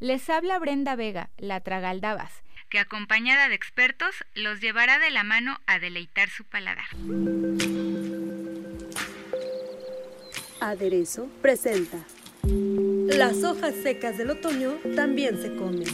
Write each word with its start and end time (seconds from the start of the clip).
Les 0.00 0.30
habla 0.30 0.60
Brenda 0.60 0.94
Vega, 0.94 1.30
la 1.38 1.60
Tragaldabas, 1.60 2.30
que 2.68 2.78
acompañada 2.78 3.48
de 3.48 3.56
expertos 3.56 4.14
los 4.32 4.60
llevará 4.60 5.00
de 5.00 5.10
la 5.10 5.24
mano 5.24 5.58
a 5.66 5.80
deleitar 5.80 6.28
su 6.28 6.44
paladar. 6.44 6.84
Aderezo 10.60 11.28
presenta. 11.42 11.98
Las 12.44 13.42
hojas 13.42 13.74
secas 13.74 14.16
del 14.16 14.30
otoño 14.30 14.74
también 14.94 15.42
se 15.42 15.56
comen. 15.56 15.88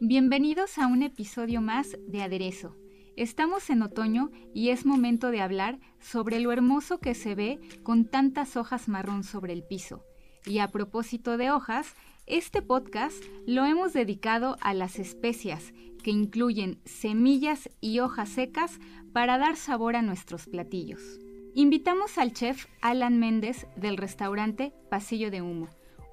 Bienvenidos 0.00 0.78
a 0.78 0.88
un 0.88 1.04
episodio 1.04 1.60
más 1.60 1.96
de 2.08 2.22
Aderezo. 2.22 2.76
Estamos 3.16 3.70
en 3.70 3.82
otoño 3.82 4.32
y 4.52 4.70
es 4.70 4.84
momento 4.84 5.30
de 5.30 5.40
hablar 5.40 5.78
sobre 6.00 6.40
lo 6.40 6.50
hermoso 6.50 6.98
que 6.98 7.14
se 7.14 7.36
ve 7.36 7.60
con 7.84 8.04
tantas 8.04 8.56
hojas 8.56 8.88
marrón 8.88 9.22
sobre 9.22 9.52
el 9.52 9.62
piso. 9.62 10.04
Y 10.44 10.58
a 10.58 10.68
propósito 10.68 11.36
de 11.36 11.50
hojas, 11.50 11.94
este 12.26 12.62
podcast 12.62 13.22
lo 13.46 13.64
hemos 13.64 13.92
dedicado 13.92 14.56
a 14.60 14.74
las 14.74 14.98
especias 14.98 15.72
que 16.02 16.10
incluyen 16.10 16.80
semillas 16.84 17.70
y 17.80 18.00
hojas 18.00 18.28
secas 18.28 18.80
para 19.12 19.38
dar 19.38 19.56
sabor 19.56 19.94
a 19.94 20.02
nuestros 20.02 20.46
platillos. 20.46 21.00
Invitamos 21.54 22.18
al 22.18 22.32
chef 22.32 22.66
Alan 22.80 23.18
Méndez 23.18 23.66
del 23.76 23.96
restaurante 23.96 24.72
Pasillo 24.90 25.30
de 25.30 25.42
Humo, 25.42 25.68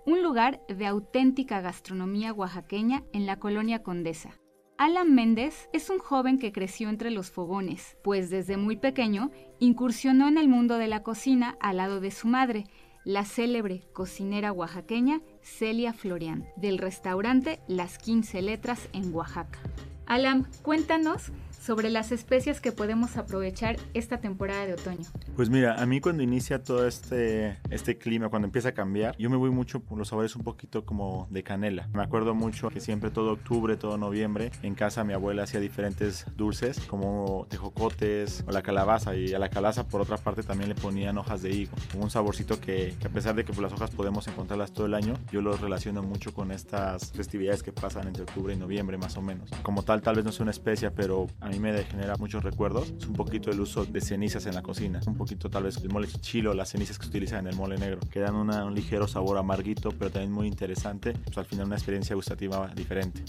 un 0.05 0.21
lugar 0.21 0.61
de 0.67 0.86
auténtica 0.86 1.61
gastronomía 1.61 2.33
oaxaqueña 2.33 3.03
en 3.14 3.25
la 3.25 3.39
colonia 3.39 3.81
Condesa. 3.81 4.38
Alan 4.77 5.14
Méndez 5.14 5.69
es 5.73 5.89
un 5.89 5.99
joven 5.99 6.39
que 6.39 6.52
creció 6.52 6.88
entre 6.88 7.11
los 7.11 7.31
fogones, 7.31 7.97
pues 8.03 8.30
desde 8.30 8.58
muy 8.58 8.77
pequeño 8.77 9.31
incursionó 9.59 10.27
en 10.27 10.38
el 10.38 10.47
mundo 10.47 10.77
de 10.77 10.88
la 10.88 11.03
cocina 11.03 11.58
al 11.59 11.77
lado 11.77 11.99
de 11.99 12.11
su 12.11 12.27
madre, 12.27 12.66
la 13.03 13.25
célebre 13.25 13.83
cocinera 13.94 14.52
oaxaqueña 14.52 15.22
Celia 15.42 15.94
Florian, 15.94 16.45
del 16.58 16.78
restaurante 16.78 17.59
Las 17.67 17.97
15 17.97 18.42
Letras 18.42 18.89
en 18.94 19.14
Oaxaca. 19.14 19.59
Alan, 20.05 20.47
cuéntanos 20.64 21.31
sobre 21.59 21.89
las 21.89 22.11
especias 22.11 22.61
que 22.61 22.71
podemos 22.71 23.17
aprovechar 23.17 23.77
esta 23.93 24.19
temporada 24.19 24.65
de 24.65 24.73
otoño. 24.73 25.05
Pues 25.35 25.49
mira, 25.49 25.75
a 25.75 25.85
mí 25.85 25.99
cuando 26.02 26.23
inicia 26.23 26.63
todo 26.63 26.88
este, 26.88 27.57
este 27.69 27.97
clima, 27.97 28.29
cuando 28.29 28.47
empieza 28.47 28.69
a 28.69 28.71
cambiar, 28.73 29.15
yo 29.17 29.29
me 29.29 29.38
voy 29.38 29.52
mucho 29.52 29.81
por 29.81 29.97
los 29.97 30.07
sabores 30.07 30.35
un 30.35 30.43
poquito 30.43 30.85
como 30.85 31.27
de 31.30 31.43
canela. 31.43 31.89
Me 31.93 32.03
acuerdo 32.03 32.33
mucho 32.33 32.69
que 32.69 32.80
siempre 32.80 33.11
todo 33.11 33.33
octubre, 33.33 33.75
todo 33.77 33.97
noviembre, 33.97 34.52
en 34.63 34.75
casa 34.75 35.03
mi 35.03 35.13
abuela 35.13 35.43
hacía 35.43 35.59
diferentes 35.59 36.25
dulces 36.35 36.80
como 36.87 37.47
tejocotes 37.49 38.43
o 38.47 38.52
la 38.52 38.61
calabaza 38.61 39.15
y 39.15 39.33
a 39.33 39.39
la 39.39 39.49
calabaza 39.49 39.87
por 39.87 40.02
otra 40.02 40.17
parte 40.17 40.43
también 40.43 40.69
le 40.69 40.75
ponían 40.75 41.17
hojas 41.17 41.41
de 41.41 41.52
higo, 41.52 41.73
un 41.97 42.09
saborcito 42.09 42.59
que, 42.59 42.95
que 42.99 43.07
a 43.07 43.09
pesar 43.09 43.35
de 43.35 43.43
que 43.45 43.53
por 43.53 43.63
las 43.63 43.73
hojas 43.73 43.91
podemos 43.91 44.27
encontrarlas 44.27 44.71
todo 44.71 44.85
el 44.85 44.93
año, 44.93 45.15
yo 45.31 45.41
los 45.41 45.59
relaciono 45.59 46.02
mucho 46.03 46.33
con 46.33 46.52
estas 46.52 47.11
festividades 47.11 47.63
que 47.63 47.71
pasan 47.71 48.07
entre 48.07 48.23
octubre 48.23 48.53
y 48.53 48.57
noviembre 48.57 48.97
más 48.97 49.17
o 49.17 49.21
menos. 49.21 49.49
Como 49.63 49.83
tal, 49.83 50.02
tal 50.02 50.15
vez 50.15 50.23
no 50.23 50.30
es 50.30 50.39
una 50.39 50.52
especia, 50.52 50.91
pero 50.93 51.27
a 51.39 51.48
mí 51.49 51.60
me 51.60 51.83
genera 51.83 52.15
muchos 52.17 52.43
recuerdos. 52.43 52.93
Es 52.98 53.08
un 53.08 53.14
poquito 53.14 53.52
el 53.52 53.60
uso 53.60 53.86
de 53.86 54.02
cenizas 54.02 54.45
en 54.45 54.55
la 54.55 54.61
cocina. 54.61 54.99
Un 55.08 55.15
poquito 55.15 55.49
tal 55.49 55.64
vez 55.64 55.77
el 55.77 55.89
mole 55.89 56.08
chilo, 56.08 56.54
las 56.54 56.70
cenizas 56.70 56.98
que 56.99 57.08
utilizan 57.08 57.39
en 57.39 57.54
el 57.54 57.55
mole 57.55 57.77
negro. 57.77 57.99
Que 58.11 58.20
dan 58.20 58.36
un 58.36 58.76
ligero 58.76 59.08
sabor 59.08 59.37
amarguito, 59.37 59.92
pero 59.92 60.11
también 60.11 60.32
muy 60.32 60.48
interesante. 60.48 61.14
Pues 61.14 61.37
al 61.37 61.45
final 61.45 61.67
una 61.67 61.76
experiencia 61.76 62.15
gustativa 62.15 62.67
diferente. 62.76 63.23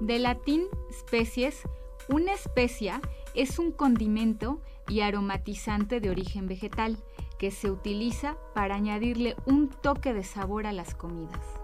De 0.00 0.18
latín 0.18 0.64
especies, 0.90 1.62
una 2.08 2.32
especia 2.32 3.00
es 3.34 3.58
un 3.58 3.70
condimento 3.70 4.60
y 4.88 5.02
aromatizante 5.02 6.00
de 6.00 6.10
origen 6.10 6.48
vegetal 6.48 6.98
que 7.38 7.50
se 7.50 7.70
utiliza 7.70 8.36
para 8.54 8.74
añadirle 8.74 9.36
un 9.46 9.68
toque 9.68 10.12
de 10.12 10.24
sabor 10.24 10.66
a 10.66 10.72
las 10.72 10.94
comidas. 10.94 11.59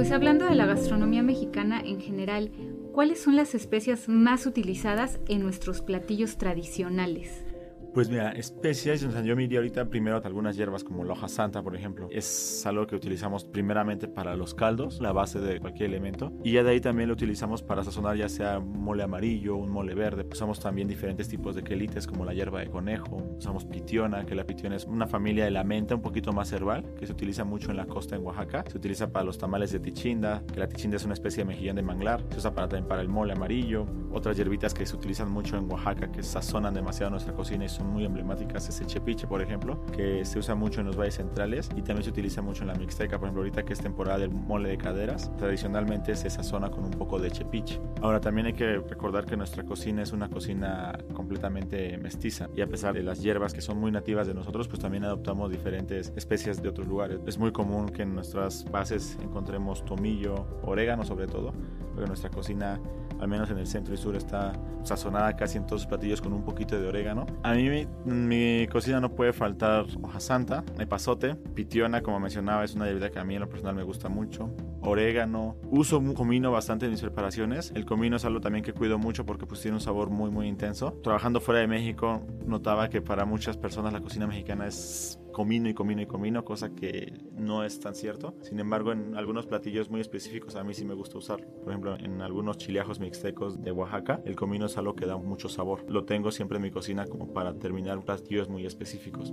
Pues 0.00 0.12
hablando 0.12 0.46
de 0.46 0.54
la 0.54 0.64
gastronomía 0.64 1.22
mexicana 1.22 1.78
en 1.84 2.00
general, 2.00 2.50
¿cuáles 2.90 3.20
son 3.20 3.36
las 3.36 3.54
especias 3.54 4.08
más 4.08 4.46
utilizadas 4.46 5.20
en 5.28 5.42
nuestros 5.42 5.82
platillos 5.82 6.38
tradicionales? 6.38 7.44
Pues 7.92 8.08
mira, 8.08 8.30
especias, 8.30 9.00
yo 9.00 9.34
me 9.34 9.42
iría 9.42 9.58
ahorita 9.58 9.86
primero 9.86 10.16
a 10.16 10.20
algunas 10.20 10.56
hierbas 10.56 10.84
como 10.84 11.02
la 11.02 11.14
hoja 11.14 11.26
santa, 11.26 11.60
por 11.60 11.74
ejemplo. 11.74 12.06
Es 12.12 12.64
algo 12.64 12.86
que 12.86 12.94
utilizamos 12.94 13.44
primeramente 13.44 14.06
para 14.06 14.36
los 14.36 14.54
caldos, 14.54 15.00
la 15.00 15.10
base 15.10 15.40
de 15.40 15.58
cualquier 15.58 15.88
elemento. 15.88 16.32
Y 16.44 16.52
ya 16.52 16.62
de 16.62 16.70
ahí 16.70 16.80
también 16.80 17.08
lo 17.08 17.14
utilizamos 17.14 17.64
para 17.64 17.82
sazonar 17.82 18.16
ya 18.16 18.28
sea 18.28 18.60
mole 18.60 19.02
amarillo, 19.02 19.56
un 19.56 19.70
mole 19.70 19.96
verde. 19.96 20.24
Usamos 20.30 20.60
también 20.60 20.86
diferentes 20.86 21.26
tipos 21.26 21.56
de 21.56 21.64
quelites 21.64 22.06
como 22.06 22.24
la 22.24 22.32
hierba 22.32 22.60
de 22.60 22.68
conejo. 22.68 23.16
Usamos 23.38 23.64
pitiona, 23.64 24.24
que 24.24 24.36
la 24.36 24.46
pitiona 24.46 24.76
es 24.76 24.84
una 24.84 25.08
familia 25.08 25.44
de 25.44 25.50
la 25.50 25.64
menta 25.64 25.96
un 25.96 26.02
poquito 26.02 26.32
más 26.32 26.52
herbal, 26.52 26.94
que 26.96 27.08
se 27.08 27.12
utiliza 27.12 27.42
mucho 27.42 27.72
en 27.72 27.76
la 27.76 27.86
costa 27.86 28.14
en 28.14 28.24
Oaxaca. 28.24 28.64
Se 28.68 28.78
utiliza 28.78 29.10
para 29.10 29.24
los 29.24 29.36
tamales 29.36 29.72
de 29.72 29.80
tichinda, 29.80 30.44
que 30.52 30.60
la 30.60 30.68
tichinda 30.68 30.96
es 30.96 31.04
una 31.04 31.14
especie 31.14 31.42
de 31.42 31.48
mejillón 31.48 31.74
de 31.74 31.82
manglar. 31.82 32.24
Se 32.30 32.38
usa 32.38 32.54
para, 32.54 32.68
también 32.68 32.86
para 32.86 33.02
el 33.02 33.08
mole 33.08 33.32
amarillo. 33.32 33.84
Otras 34.12 34.36
hierbitas 34.36 34.74
que 34.74 34.86
se 34.86 34.94
utilizan 34.94 35.28
mucho 35.28 35.56
en 35.56 35.68
Oaxaca, 35.68 36.12
que 36.12 36.22
sazonan 36.22 36.72
demasiado 36.72 37.10
nuestra 37.10 37.34
cocina 37.34 37.64
y 37.64 37.68
son 37.80 37.92
muy 37.92 38.04
emblemáticas 38.04 38.68
es 38.68 38.80
el 38.80 38.86
chepiche, 38.86 39.26
por 39.26 39.40
ejemplo, 39.40 39.82
que 39.96 40.24
se 40.24 40.38
usa 40.38 40.54
mucho 40.54 40.80
en 40.80 40.86
los 40.86 40.96
valles 40.96 41.14
centrales 41.14 41.68
y 41.74 41.82
también 41.82 42.04
se 42.04 42.10
utiliza 42.10 42.42
mucho 42.42 42.62
en 42.62 42.68
la 42.68 42.74
mixteca, 42.74 43.18
por 43.18 43.26
ejemplo, 43.26 43.42
ahorita 43.42 43.64
que 43.64 43.72
es 43.72 43.80
temporada 43.80 44.18
del 44.18 44.30
mole 44.30 44.68
de 44.68 44.76
caderas, 44.76 45.34
tradicionalmente 45.38 46.14
se 46.14 46.28
sazona 46.28 46.70
con 46.70 46.84
un 46.84 46.90
poco 46.90 47.18
de 47.18 47.30
chepiche. 47.30 47.80
Ahora 48.02 48.20
también 48.20 48.46
hay 48.48 48.52
que 48.52 48.78
recordar 48.78 49.24
que 49.24 49.36
nuestra 49.36 49.64
cocina 49.64 50.02
es 50.02 50.12
una 50.12 50.28
cocina 50.28 50.98
completamente 51.14 51.96
mestiza 51.96 52.48
y 52.54 52.60
a 52.60 52.66
pesar 52.66 52.94
de 52.94 53.02
las 53.02 53.22
hierbas 53.22 53.54
que 53.54 53.62
son 53.62 53.78
muy 53.78 53.90
nativas 53.90 54.26
de 54.26 54.34
nosotros, 54.34 54.68
pues 54.68 54.80
también 54.80 55.04
adoptamos 55.04 55.50
diferentes 55.50 56.12
especies 56.16 56.62
de 56.62 56.68
otros 56.68 56.86
lugares. 56.86 57.20
Es 57.26 57.38
muy 57.38 57.50
común 57.50 57.88
que 57.88 58.02
en 58.02 58.14
nuestras 58.14 58.70
bases 58.70 59.16
encontremos 59.22 59.84
tomillo, 59.86 60.46
orégano 60.62 61.04
sobre 61.04 61.26
todo, 61.26 61.52
porque 61.94 62.06
nuestra 62.06 62.30
cocina 62.30 62.78
al 63.20 63.28
menos 63.28 63.50
en 63.50 63.58
el 63.58 63.66
centro 63.66 63.94
y 63.94 63.96
sur 63.96 64.16
está 64.16 64.52
sazonada 64.82 65.36
casi 65.36 65.58
en 65.58 65.66
todos 65.66 65.82
los 65.82 65.86
platillos 65.86 66.20
con 66.20 66.32
un 66.32 66.42
poquito 66.42 66.80
de 66.80 66.88
orégano. 66.88 67.26
A 67.42 67.52
mí 67.52 67.68
mi, 67.68 67.86
mi 68.04 68.66
cocina 68.68 69.00
no 69.00 69.14
puede 69.14 69.32
faltar 69.32 69.86
hoja 70.02 70.20
santa, 70.20 70.64
epazote, 70.78 71.34
pitiona, 71.34 72.02
como 72.02 72.18
mencionaba, 72.18 72.64
es 72.64 72.74
una 72.74 72.86
bebida 72.86 73.10
que 73.10 73.18
a 73.18 73.24
mí 73.24 73.34
en 73.34 73.40
lo 73.40 73.48
personal 73.48 73.74
me 73.74 73.82
gusta 73.82 74.08
mucho, 74.08 74.50
orégano, 74.80 75.56
uso 75.70 76.02
comino 76.14 76.50
bastante 76.50 76.86
en 76.86 76.92
mis 76.92 77.00
preparaciones. 77.00 77.72
El 77.74 77.84
comino 77.84 78.16
es 78.16 78.24
algo 78.24 78.40
también 78.40 78.64
que 78.64 78.72
cuido 78.72 78.98
mucho 78.98 79.24
porque 79.26 79.46
pues 79.46 79.60
tiene 79.60 79.76
un 79.76 79.80
sabor 79.80 80.10
muy 80.10 80.30
muy 80.30 80.48
intenso. 80.48 80.92
Trabajando 81.02 81.40
fuera 81.40 81.60
de 81.60 81.66
México 81.66 82.22
notaba 82.46 82.88
que 82.88 83.02
para 83.02 83.24
muchas 83.24 83.56
personas 83.56 83.92
la 83.92 84.00
cocina 84.00 84.26
mexicana 84.26 84.66
es 84.66 85.19
comino 85.32 85.68
y 85.68 85.74
comino 85.74 86.02
y 86.02 86.06
comino, 86.06 86.44
cosa 86.44 86.70
que 86.70 87.12
no 87.32 87.64
es 87.64 87.80
tan 87.80 87.94
cierto. 87.94 88.34
Sin 88.42 88.60
embargo, 88.60 88.92
en 88.92 89.16
algunos 89.16 89.46
platillos 89.46 89.90
muy 89.90 90.00
específicos 90.00 90.56
a 90.56 90.64
mí 90.64 90.74
sí 90.74 90.84
me 90.84 90.94
gusta 90.94 91.18
usarlo. 91.18 91.46
Por 91.62 91.68
ejemplo, 91.70 91.96
en 91.98 92.20
algunos 92.22 92.58
chiliajos 92.58 93.00
mixtecos 93.00 93.62
de 93.62 93.72
Oaxaca, 93.72 94.20
el 94.24 94.36
comino 94.36 94.66
es 94.66 94.76
algo 94.76 94.94
que 94.94 95.06
da 95.06 95.16
mucho 95.16 95.48
sabor. 95.48 95.84
Lo 95.88 96.04
tengo 96.04 96.30
siempre 96.30 96.56
en 96.56 96.62
mi 96.62 96.70
cocina 96.70 97.06
como 97.06 97.32
para 97.32 97.54
terminar 97.54 98.00
platillos 98.04 98.48
muy 98.48 98.66
específicos. 98.66 99.32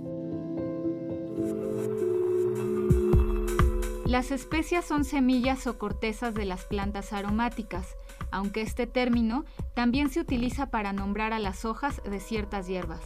Las 4.08 4.30
especias 4.30 4.86
son 4.86 5.04
semillas 5.04 5.66
o 5.66 5.76
cortezas 5.76 6.32
de 6.32 6.46
las 6.46 6.64
plantas 6.64 7.12
aromáticas, 7.12 7.94
aunque 8.30 8.62
este 8.62 8.86
término 8.86 9.44
también 9.74 10.08
se 10.08 10.20
utiliza 10.20 10.70
para 10.70 10.94
nombrar 10.94 11.34
a 11.34 11.38
las 11.38 11.66
hojas 11.66 12.02
de 12.02 12.18
ciertas 12.18 12.66
hierbas. 12.68 13.02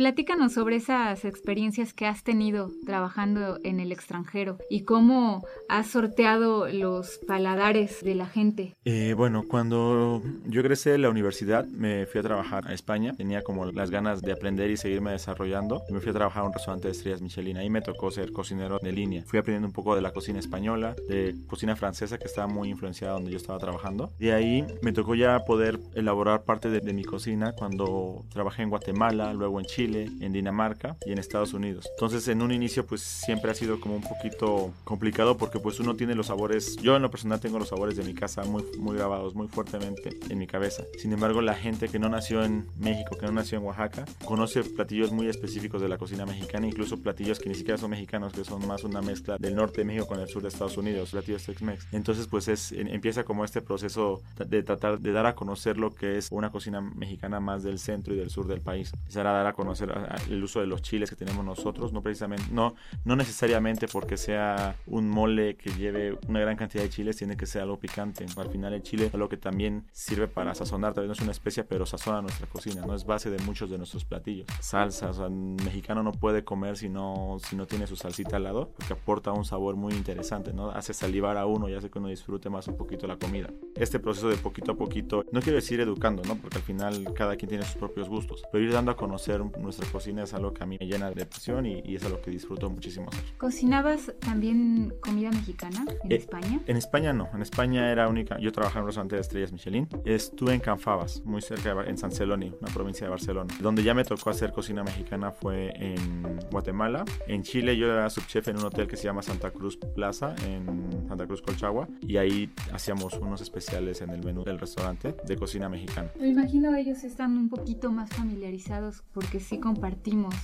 Platícanos 0.00 0.54
sobre 0.54 0.76
esas 0.76 1.26
experiencias 1.26 1.92
que 1.92 2.06
has 2.06 2.24
tenido 2.24 2.70
trabajando 2.86 3.58
en 3.64 3.80
el 3.80 3.92
extranjero 3.92 4.56
y 4.70 4.84
cómo 4.84 5.44
has 5.68 5.88
sorteado 5.88 6.66
los 6.68 7.20
paladares 7.28 8.02
de 8.02 8.14
la 8.14 8.24
gente. 8.24 8.74
Eh, 8.86 9.12
bueno, 9.14 9.44
cuando 9.46 10.22
yo 10.46 10.60
egresé 10.60 10.92
de 10.92 10.96
la 10.96 11.10
universidad 11.10 11.66
me 11.66 12.06
fui 12.06 12.20
a 12.20 12.22
trabajar 12.22 12.66
a 12.66 12.72
España. 12.72 13.12
Tenía 13.14 13.42
como 13.42 13.66
las 13.66 13.90
ganas 13.90 14.22
de 14.22 14.32
aprender 14.32 14.70
y 14.70 14.78
seguirme 14.78 15.10
desarrollando. 15.10 15.82
Me 15.90 16.00
fui 16.00 16.12
a 16.12 16.14
trabajar 16.14 16.44
a 16.44 16.46
un 16.46 16.54
restaurante 16.54 16.88
de 16.88 16.92
estrellas 16.92 17.20
Michelin. 17.20 17.58
Ahí 17.58 17.68
me 17.68 17.82
tocó 17.82 18.10
ser 18.10 18.32
cocinero 18.32 18.78
de 18.78 18.92
línea. 18.92 19.24
Fui 19.26 19.38
aprendiendo 19.38 19.68
un 19.68 19.74
poco 19.74 19.94
de 19.94 20.00
la 20.00 20.12
cocina 20.12 20.38
española, 20.38 20.96
de 21.10 21.34
cocina 21.46 21.76
francesa 21.76 22.16
que 22.16 22.24
estaba 22.24 22.46
muy 22.46 22.70
influenciada 22.70 23.12
donde 23.12 23.32
yo 23.32 23.36
estaba 23.36 23.58
trabajando. 23.58 24.10
De 24.18 24.32
ahí 24.32 24.64
me 24.80 24.94
tocó 24.94 25.14
ya 25.14 25.40
poder 25.40 25.78
elaborar 25.94 26.44
parte 26.44 26.70
de, 26.70 26.80
de 26.80 26.94
mi 26.94 27.04
cocina 27.04 27.52
cuando 27.52 28.24
trabajé 28.30 28.62
en 28.62 28.70
Guatemala, 28.70 29.34
luego 29.34 29.60
en 29.60 29.66
Chile, 29.66 29.89
en 29.96 30.32
Dinamarca 30.32 30.96
y 31.06 31.12
en 31.12 31.18
Estados 31.18 31.52
Unidos. 31.52 31.88
Entonces 31.94 32.26
en 32.28 32.42
un 32.42 32.52
inicio 32.52 32.86
pues 32.86 33.02
siempre 33.02 33.50
ha 33.50 33.54
sido 33.54 33.80
como 33.80 33.96
un 33.96 34.02
poquito 34.02 34.72
complicado 34.84 35.36
porque 35.36 35.58
pues 35.58 35.80
uno 35.80 35.96
tiene 35.96 36.14
los 36.14 36.26
sabores, 36.26 36.76
yo 36.76 36.96
en 36.96 37.02
lo 37.02 37.10
personal 37.10 37.40
tengo 37.40 37.58
los 37.58 37.68
sabores 37.68 37.96
de 37.96 38.04
mi 38.04 38.14
casa 38.14 38.42
muy, 38.44 38.64
muy 38.78 38.96
grabados, 38.96 39.34
muy 39.34 39.48
fuertemente 39.48 40.18
en 40.28 40.38
mi 40.38 40.46
cabeza. 40.46 40.84
Sin 40.98 41.12
embargo 41.12 41.40
la 41.40 41.54
gente 41.54 41.88
que 41.88 41.98
no 41.98 42.08
nació 42.08 42.44
en 42.44 42.66
México, 42.78 43.16
que 43.18 43.26
no 43.26 43.32
nació 43.32 43.58
en 43.58 43.64
Oaxaca, 43.64 44.04
conoce 44.24 44.62
platillos 44.62 45.12
muy 45.12 45.28
específicos 45.28 45.80
de 45.80 45.88
la 45.88 45.98
cocina 45.98 46.26
mexicana, 46.26 46.66
incluso 46.66 47.00
platillos 47.00 47.38
que 47.38 47.48
ni 47.48 47.54
siquiera 47.54 47.78
son 47.78 47.90
mexicanos, 47.90 48.32
que 48.32 48.44
son 48.44 48.66
más 48.66 48.84
una 48.84 49.02
mezcla 49.02 49.36
del 49.38 49.54
norte 49.54 49.80
de 49.80 49.84
México 49.84 50.06
con 50.06 50.20
el 50.20 50.28
sur 50.28 50.42
de 50.42 50.48
Estados 50.48 50.76
Unidos, 50.76 51.10
platillos 51.10 51.44
Tex-Mex. 51.44 51.88
Entonces 51.92 52.26
pues 52.26 52.48
es, 52.48 52.72
empieza 52.72 53.24
como 53.24 53.44
este 53.44 53.62
proceso 53.62 54.22
de 54.36 54.62
tratar 54.62 55.00
de 55.00 55.12
dar 55.12 55.26
a 55.26 55.34
conocer 55.34 55.78
lo 55.78 55.94
que 55.94 56.18
es 56.18 56.28
una 56.30 56.50
cocina 56.50 56.80
mexicana 56.80 57.40
más 57.40 57.62
del 57.62 57.78
centro 57.78 58.14
y 58.14 58.16
del 58.16 58.30
sur 58.30 58.46
del 58.46 58.60
país. 58.60 58.92
A 59.14 59.22
dar 59.22 59.46
a 59.46 59.52
conocer 59.52 59.79
el 59.82 60.42
uso 60.42 60.60
de 60.60 60.66
los 60.66 60.82
chiles 60.82 61.10
que 61.10 61.16
tenemos 61.16 61.44
nosotros, 61.44 61.92
no 61.92 62.02
precisamente, 62.02 62.46
no, 62.50 62.74
no 63.04 63.16
necesariamente 63.16 63.88
porque 63.88 64.16
sea 64.16 64.76
un 64.86 65.08
mole 65.08 65.56
que 65.56 65.70
lleve 65.70 66.18
una 66.28 66.40
gran 66.40 66.56
cantidad 66.56 66.82
de 66.82 66.90
chiles, 66.90 67.16
tiene 67.16 67.36
que 67.36 67.46
ser 67.46 67.62
algo 67.62 67.78
picante. 67.78 68.26
Al 68.36 68.48
final 68.48 68.74
el 68.74 68.82
chile 68.82 69.06
es 69.06 69.14
algo 69.14 69.28
que 69.28 69.36
también 69.36 69.86
sirve 69.92 70.28
para 70.28 70.54
sazonar, 70.54 70.94
tal 70.94 71.02
vez 71.02 71.08
no 71.08 71.12
es 71.14 71.20
una 71.20 71.32
especia, 71.32 71.66
pero 71.66 71.86
sazona 71.86 72.22
nuestra 72.22 72.46
cocina, 72.46 72.84
no 72.86 72.94
es 72.94 73.04
base 73.04 73.30
de 73.30 73.38
muchos 73.44 73.70
de 73.70 73.78
nuestros 73.78 74.04
platillos. 74.04 74.46
Salsas, 74.60 75.18
o 75.18 75.26
un 75.26 75.56
mexicano 75.64 76.02
no 76.02 76.12
puede 76.12 76.44
comer 76.44 76.76
si 76.76 76.88
no, 76.88 77.38
si 77.46 77.56
no 77.56 77.66
tiene 77.66 77.86
su 77.86 77.96
salsita 77.96 78.36
al 78.36 78.44
lado, 78.44 78.70
porque 78.76 78.92
aporta 78.92 79.32
un 79.32 79.44
sabor 79.44 79.76
muy 79.76 79.94
interesante, 79.94 80.52
¿no? 80.52 80.70
Hace 80.70 80.94
salivar 80.94 81.36
a 81.36 81.46
uno 81.46 81.68
y 81.68 81.74
hace 81.74 81.90
que 81.90 81.98
uno 81.98 82.08
disfrute 82.08 82.50
más 82.50 82.68
un 82.68 82.76
poquito 82.76 83.06
la 83.06 83.16
comida. 83.16 83.50
Este 83.76 83.98
proceso 83.98 84.28
de 84.28 84.36
poquito 84.36 84.72
a 84.72 84.76
poquito, 84.76 85.24
no 85.32 85.40
quiero 85.40 85.56
decir 85.56 85.80
educando, 85.80 86.22
¿no? 86.26 86.36
Porque 86.36 86.58
al 86.58 86.64
final 86.64 87.12
cada 87.14 87.36
quien 87.36 87.48
tiene 87.48 87.64
sus 87.64 87.76
propios 87.76 88.08
gustos, 88.08 88.42
pero 88.50 88.64
ir 88.64 88.72
dando 88.72 88.90
a 88.90 88.96
conocer 88.96 89.40
nuestra 89.70 89.88
cocina 89.92 90.24
es 90.24 90.34
algo 90.34 90.52
que 90.52 90.64
a 90.64 90.66
mí 90.66 90.76
me 90.80 90.86
llena 90.86 91.10
de 91.12 91.24
pasión 91.26 91.64
y, 91.64 91.80
y 91.84 91.94
es 91.94 92.04
algo 92.04 92.20
que 92.20 92.30
disfruto 92.32 92.68
muchísimo 92.68 93.08
hacer. 93.08 93.24
¿Cocinabas 93.38 94.12
también 94.18 94.92
comida 95.00 95.30
mexicana 95.30 95.84
en 96.02 96.10
Eh, 96.12 96.16
España? 96.16 96.60
En 96.66 96.76
España 96.76 97.12
no, 97.12 97.28
en 97.32 97.40
España 97.42 97.90
era 97.92 98.08
única. 98.08 98.36
Yo 98.40 98.50
trabajaba 98.50 98.80
en 98.80 98.82
un 98.82 98.88
restaurante 98.88 99.14
de 99.14 99.20
estrellas 99.22 99.52
Michelin. 99.52 99.86
Estuve 100.04 100.54
en 100.54 100.60
Canfabas, 100.60 101.22
muy 101.24 101.40
cerca 101.40 101.72
de, 101.72 101.88
en 101.88 101.96
San 101.96 102.10
Celoni, 102.10 102.52
una 102.60 102.72
provincia 102.74 103.06
de 103.06 103.10
Barcelona. 103.10 103.54
Donde 103.60 103.84
ya 103.84 103.94
me 103.94 104.02
tocó 104.04 104.30
hacer 104.30 104.50
cocina 104.52 104.82
mexicana 104.82 105.30
fue 105.30 105.72
en 105.76 106.38
Guatemala. 106.50 107.04
En 107.28 107.44
Chile 107.44 107.76
yo 107.76 107.86
era 107.86 108.10
subchef 108.10 108.48
en 108.48 108.56
un 108.58 108.64
hotel 108.64 108.88
que 108.88 108.96
se 108.96 109.04
llama 109.04 109.22
Santa 109.22 109.52
Cruz 109.52 109.76
Plaza, 109.94 110.34
en 110.48 111.06
Santa 111.06 111.26
Cruz 111.28 111.42
Colchagua. 111.42 111.86
Y 112.00 112.16
ahí 112.16 112.52
hacíamos 112.72 113.14
unos 113.14 113.40
especiales 113.40 114.00
en 114.02 114.10
el 114.10 114.24
menú 114.24 114.42
del 114.42 114.58
restaurante 114.58 115.14
de 115.24 115.36
cocina 115.36 115.68
mexicana. 115.68 116.10
Me 116.18 116.26
imagino 116.28 116.74
ellos 116.74 117.04
están 117.04 117.36
un 117.38 117.48
poquito 117.48 117.92
más 117.92 118.10
familiarizados 118.10 119.04
porque 119.12 119.38
sí 119.38 119.59
compartimos 119.60 120.34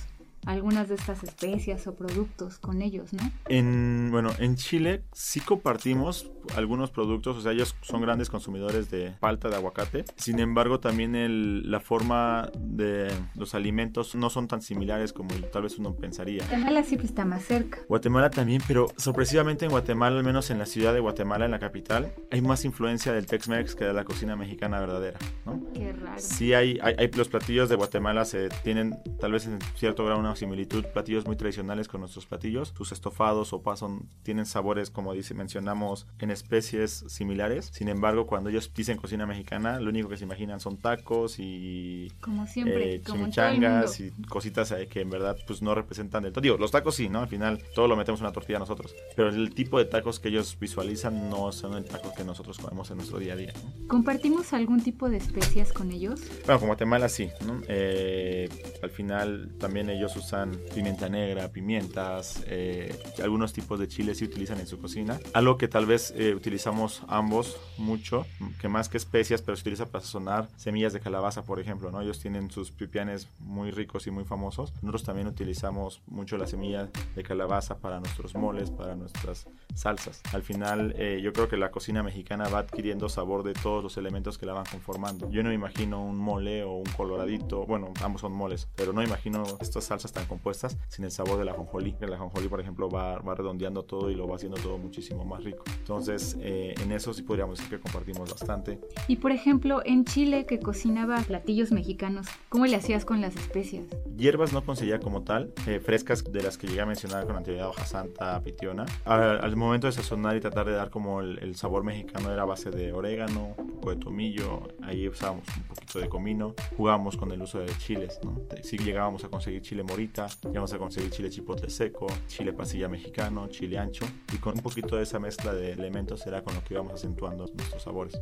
algunas 0.45 0.87
de 0.89 0.95
estas 0.95 1.23
especias 1.23 1.87
o 1.87 1.95
productos 1.95 2.57
con 2.59 2.81
ellos, 2.81 3.13
¿no? 3.13 3.21
En, 3.49 4.09
bueno, 4.11 4.29
en 4.39 4.55
Chile 4.55 5.03
sí 5.13 5.39
compartimos 5.41 6.31
algunos 6.55 6.91
productos, 6.91 7.35
o 7.37 7.41
sea, 7.41 7.51
ellos 7.51 7.75
son 7.81 8.01
grandes 8.01 8.29
consumidores 8.29 8.89
de 8.89 9.13
palta, 9.19 9.49
de 9.49 9.55
aguacate. 9.57 10.05
Sin 10.15 10.39
embargo, 10.39 10.79
también 10.79 11.15
el- 11.15 11.69
la 11.69 11.79
forma 11.81 12.49
de 12.57 13.11
los 13.35 13.53
alimentos 13.55 14.15
no 14.15 14.29
son 14.29 14.47
tan 14.47 14.61
similares 14.61 15.11
como 15.11 15.29
tal 15.51 15.63
vez 15.63 15.77
uno 15.77 15.93
pensaría. 15.95 16.43
Guatemala 16.43 16.83
siempre 16.83 17.07
está 17.07 17.25
más 17.25 17.43
cerca. 17.43 17.79
Guatemala 17.89 18.29
también, 18.29 18.61
pero 18.67 18.87
sorpresivamente 18.95 19.65
en 19.65 19.71
Guatemala, 19.71 20.17
al 20.17 20.23
menos 20.23 20.49
en 20.49 20.59
la 20.59 20.65
ciudad 20.65 20.93
de 20.93 20.99
Guatemala, 21.01 21.45
en 21.45 21.51
la 21.51 21.59
capital, 21.59 22.13
hay 22.31 22.41
más 22.41 22.63
influencia 22.63 23.11
del 23.11 23.25
Tex-Mex 23.25 23.75
que 23.75 23.85
de 23.85 23.93
la 23.93 24.05
cocina 24.05 24.35
mexicana 24.37 24.79
verdadera, 24.79 25.19
¿no? 25.45 25.61
Qué 25.73 25.91
raro. 25.91 26.17
Sí, 26.19 26.53
hay, 26.53 26.79
hay, 26.81 26.95
hay- 26.97 27.11
los 27.17 27.27
platillos 27.27 27.67
de 27.69 27.75
Guatemala 27.75 28.23
se 28.25 28.49
tienen 28.63 28.97
tal 29.19 29.31
vez 29.33 29.45
en 29.47 29.59
cierto 29.75 30.05
grado 30.05 30.19
una 30.19 30.29
similitud, 30.37 30.85
platillos 30.85 31.25
muy 31.25 31.35
tradicionales 31.35 31.87
con 31.87 32.01
nuestros 32.01 32.25
platillos. 32.25 32.73
Sus 32.75 32.91
estofados 32.91 33.53
o 33.53 33.61
son 33.75 34.07
tienen 34.23 34.45
sabores, 34.45 34.89
como 34.89 35.13
dice, 35.13 35.33
mencionamos, 35.33 36.07
en 36.19 36.31
especies 36.31 37.03
similares. 37.07 37.69
Sin 37.73 37.89
embargo, 37.89 38.27
cuando 38.27 38.49
ellos 38.49 38.71
dicen 38.73 38.97
cocina 38.97 39.25
mexicana, 39.25 39.79
lo 39.79 39.89
único 39.89 40.09
que 40.09 40.17
se 40.17 40.23
imaginan 40.23 40.59
son 40.59 40.77
tacos 40.77 41.35
y 41.39 42.11
Como 42.21 42.47
siempre, 42.47 42.95
eh, 42.95 43.01
como 43.01 43.23
chimichangas 43.25 43.99
y 43.99 44.11
cositas 44.27 44.71
eh, 44.71 44.87
que 44.87 45.01
en 45.01 45.09
verdad 45.09 45.37
pues 45.45 45.61
no 45.61 45.75
representan 45.75 46.23
del 46.23 46.31
todo. 46.31 46.41
Digo, 46.41 46.57
los 46.57 46.71
tacos 46.71 46.95
sí, 46.95 47.09
¿no? 47.09 47.19
Al 47.19 47.27
final 47.27 47.63
todo 47.75 47.87
lo 47.87 47.95
metemos 47.95 48.19
en 48.21 48.25
una 48.25 48.33
tortilla 48.33 48.59
nosotros. 48.59 48.95
Pero 49.15 49.29
el 49.29 49.53
tipo 49.53 49.77
de 49.79 49.85
tacos 49.85 50.19
que 50.19 50.29
ellos 50.29 50.57
visualizan 50.59 51.29
no 51.29 51.51
son 51.51 51.73
el 51.73 51.85
taco 51.85 52.13
que 52.15 52.23
nosotros 52.23 52.57
comemos 52.57 52.89
en 52.91 52.97
nuestro 52.97 53.19
día 53.19 53.33
a 53.33 53.35
día. 53.35 53.53
¿no? 53.53 53.87
¿Compartimos 53.87 54.53
algún 54.53 54.81
tipo 54.81 55.09
de 55.09 55.17
especias 55.17 55.73
con 55.73 55.91
ellos? 55.91 56.21
Bueno, 56.45 56.59
con 56.59 56.67
Guatemala 56.67 57.09
sí, 57.09 57.29
¿no? 57.45 57.61
Eh, 57.67 58.49
al 58.81 58.89
final 58.89 59.51
también 59.59 59.89
ellos 59.89 60.15
usan 60.17 60.59
pimienta 60.73 61.09
negra, 61.09 61.49
pimientas, 61.49 62.43
eh, 62.47 62.97
algunos 63.23 63.53
tipos 63.53 63.79
de 63.79 63.87
chiles 63.87 64.17
sí 64.17 64.25
utilizan 64.25 64.59
en 64.59 64.67
su 64.67 64.79
cocina. 64.79 65.19
Algo 65.33 65.57
que 65.57 65.67
tal 65.67 65.85
vez 65.85 66.13
eh, 66.15 66.33
utilizamos 66.35 67.03
ambos 67.07 67.57
mucho, 67.77 68.25
que 68.59 68.67
más 68.67 68.89
que 68.89 68.97
especias, 68.97 69.41
pero 69.41 69.55
se 69.55 69.61
utiliza 69.61 69.85
para 69.87 70.03
sazonar 70.03 70.49
semillas 70.57 70.93
de 70.93 70.99
calabaza, 70.99 71.43
por 71.43 71.59
ejemplo, 71.59 71.91
¿no? 71.91 72.01
Ellos 72.01 72.19
tienen 72.19 72.51
sus 72.51 72.71
pipianes 72.71 73.29
muy 73.39 73.71
ricos 73.71 74.07
y 74.07 74.11
muy 74.11 74.23
famosos. 74.23 74.73
Nosotros 74.81 75.03
también 75.03 75.27
utilizamos 75.27 76.01
mucho 76.07 76.37
la 76.37 76.47
semilla 76.47 76.89
de 77.15 77.23
calabaza 77.23 77.77
para 77.77 77.99
nuestros 77.99 78.35
moles, 78.35 78.71
para 78.71 78.95
nuestras 78.95 79.47
salsas. 79.75 80.21
Al 80.33 80.43
final, 80.43 80.93
eh, 80.97 81.21
yo 81.23 81.33
creo 81.33 81.47
que 81.47 81.57
la 81.57 81.71
cocina 81.71 82.03
mexicana 82.03 82.49
va 82.49 82.59
adquiriendo 82.59 83.09
sabor 83.09 83.43
de 83.43 83.53
todos 83.53 83.83
los 83.83 83.97
elementos 83.97 84.37
que 84.37 84.45
la 84.45 84.53
van 84.53 84.65
conformando. 84.65 85.29
Yo 85.29 85.43
no 85.43 85.49
me 85.49 85.55
imagino 85.55 86.03
un 86.03 86.17
mole 86.17 86.63
o 86.63 86.77
un 86.77 86.89
coloradito, 86.95 87.65
bueno, 87.65 87.93
ambos 88.03 88.21
son 88.21 88.33
moles, 88.33 88.67
pero 88.75 88.93
no 88.93 89.03
imagino 89.03 89.43
estas 89.59 89.85
salsas 89.85 90.06
tan 90.11 90.25
compuestas 90.25 90.77
sin 90.87 91.05
el 91.05 91.11
sabor 91.11 91.37
del 91.37 91.49
ajonjolí. 91.49 91.95
El 92.01 92.13
ajonjolí, 92.13 92.47
por 92.47 92.61
ejemplo, 92.61 92.89
va, 92.89 93.19
va 93.19 93.35
redondeando 93.35 93.83
todo 93.83 94.09
y 94.09 94.15
lo 94.15 94.27
va 94.27 94.35
haciendo 94.35 94.57
todo 94.57 94.77
muchísimo 94.77 95.25
más 95.25 95.43
rico. 95.43 95.63
Entonces, 95.79 96.37
eh, 96.39 96.75
en 96.81 96.91
eso 96.91 97.13
sí 97.13 97.23
podríamos 97.23 97.57
decir 97.57 97.77
que 97.77 97.81
compartimos 97.81 98.29
bastante. 98.29 98.79
Y 99.07 99.17
por 99.17 99.31
ejemplo, 99.31 99.81
en 99.85 100.05
Chile 100.05 100.45
que 100.45 100.59
cocinaba 100.59 101.19
platillos 101.21 101.71
mexicanos, 101.71 102.27
¿cómo 102.49 102.65
le 102.65 102.75
hacías 102.75 103.05
con 103.05 103.21
las 103.21 103.35
especias? 103.35 103.85
Hierbas 104.17 104.53
no 104.53 104.63
conseguía 104.65 104.99
como 104.99 105.23
tal, 105.23 105.53
eh, 105.67 105.79
frescas 105.79 106.23
de 106.23 106.43
las 106.43 106.57
que 106.57 106.67
llegué 106.67 106.81
a 106.81 106.85
mencionar 106.85 107.25
con 107.25 107.35
anterioridad, 107.35 107.69
hoja 107.69 107.85
santa, 107.85 108.41
pitiona. 108.41 108.85
Al, 109.05 109.39
al 109.43 109.55
momento 109.55 109.87
de 109.87 109.93
sazonar 109.93 110.35
y 110.35 110.39
tratar 110.39 110.65
de 110.65 110.73
dar 110.73 110.89
como 110.89 111.21
el, 111.21 111.39
el 111.39 111.55
sabor 111.55 111.83
mexicano 111.83 112.31
era 112.31 112.43
a 112.43 112.45
base 112.45 112.71
de 112.71 112.93
orégano, 112.93 113.55
un 113.57 113.67
poco 113.67 113.91
de 113.91 113.97
tomillo, 113.97 114.67
ahí 114.83 115.07
usábamos 115.07 115.43
un 115.55 115.63
poquito 115.63 115.99
de 115.99 116.09
comino, 116.09 116.55
jugábamos 116.75 117.17
con 117.17 117.31
el 117.31 117.41
uso 117.41 117.59
de 117.59 117.67
chiles, 117.77 118.19
¿no? 118.23 118.41
Si 118.63 118.77
llegábamos 118.77 119.23
a 119.23 119.29
conseguir 119.29 119.61
chile 119.61 119.83
llegamos 119.97 120.73
a 120.73 120.77
conseguir 120.77 121.09
chile 121.09 121.29
chipotle 121.29 121.69
seco, 121.69 122.07
chile 122.27 122.53
pasilla 122.53 122.87
mexicano, 122.87 123.47
chile 123.47 123.79
ancho, 123.79 124.05
y 124.31 124.37
con 124.37 124.53
un 124.53 124.61
poquito 124.61 124.95
de 124.95 125.03
esa 125.03 125.19
mezcla 125.19 125.53
de 125.53 125.71
elementos 125.71 126.25
era 126.27 126.43
con 126.43 126.53
lo 126.53 126.63
que 126.63 126.75
íbamos 126.75 126.93
acentuando 126.93 127.47
nuestros 127.53 127.81
sabores. 127.81 128.19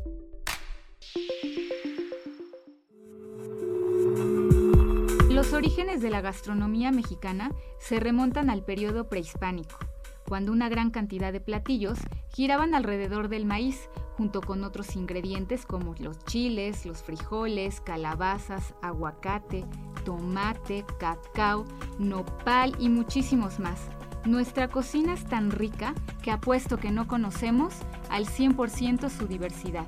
Los 5.30 5.52
orígenes 5.52 6.02
de 6.02 6.10
la 6.10 6.22
gastronomía 6.22 6.92
mexicana 6.92 7.52
se 7.80 8.00
remontan 8.00 8.50
al 8.50 8.64
periodo 8.64 9.10
prehispánico, 9.10 9.78
cuando 10.26 10.54
una 10.54 10.70
gran 10.70 10.92
cantidad 10.92 11.34
de 11.34 11.42
platillos 11.42 12.00
giraban 12.34 12.74
alrededor 12.74 13.28
del 13.28 13.46
maíz, 13.46 13.90
junto 14.18 14.42
con 14.42 14.64
otros 14.64 14.96
ingredientes 14.96 15.66
como 15.66 15.94
los 16.00 16.20
chiles, 16.26 16.86
los 16.86 17.04
frijoles, 17.04 17.82
calabazas, 17.82 18.74
aguacate, 18.82 19.66
tomate, 20.04 20.86
cacao, 21.00 21.66
nopal 22.00 22.76
y 22.80 22.90
muchísimos 22.90 23.60
más. 23.60 23.80
Nuestra 24.26 24.68
cocina 24.70 25.14
es 25.14 25.26
tan 25.26 25.52
rica 25.52 25.94
que 26.24 26.32
apuesto 26.32 26.78
que 26.78 26.92
no 26.92 27.08
conocemos 27.08 27.76
al 28.10 28.26
100% 28.26 29.10
su 29.10 29.28
diversidad. 29.28 29.86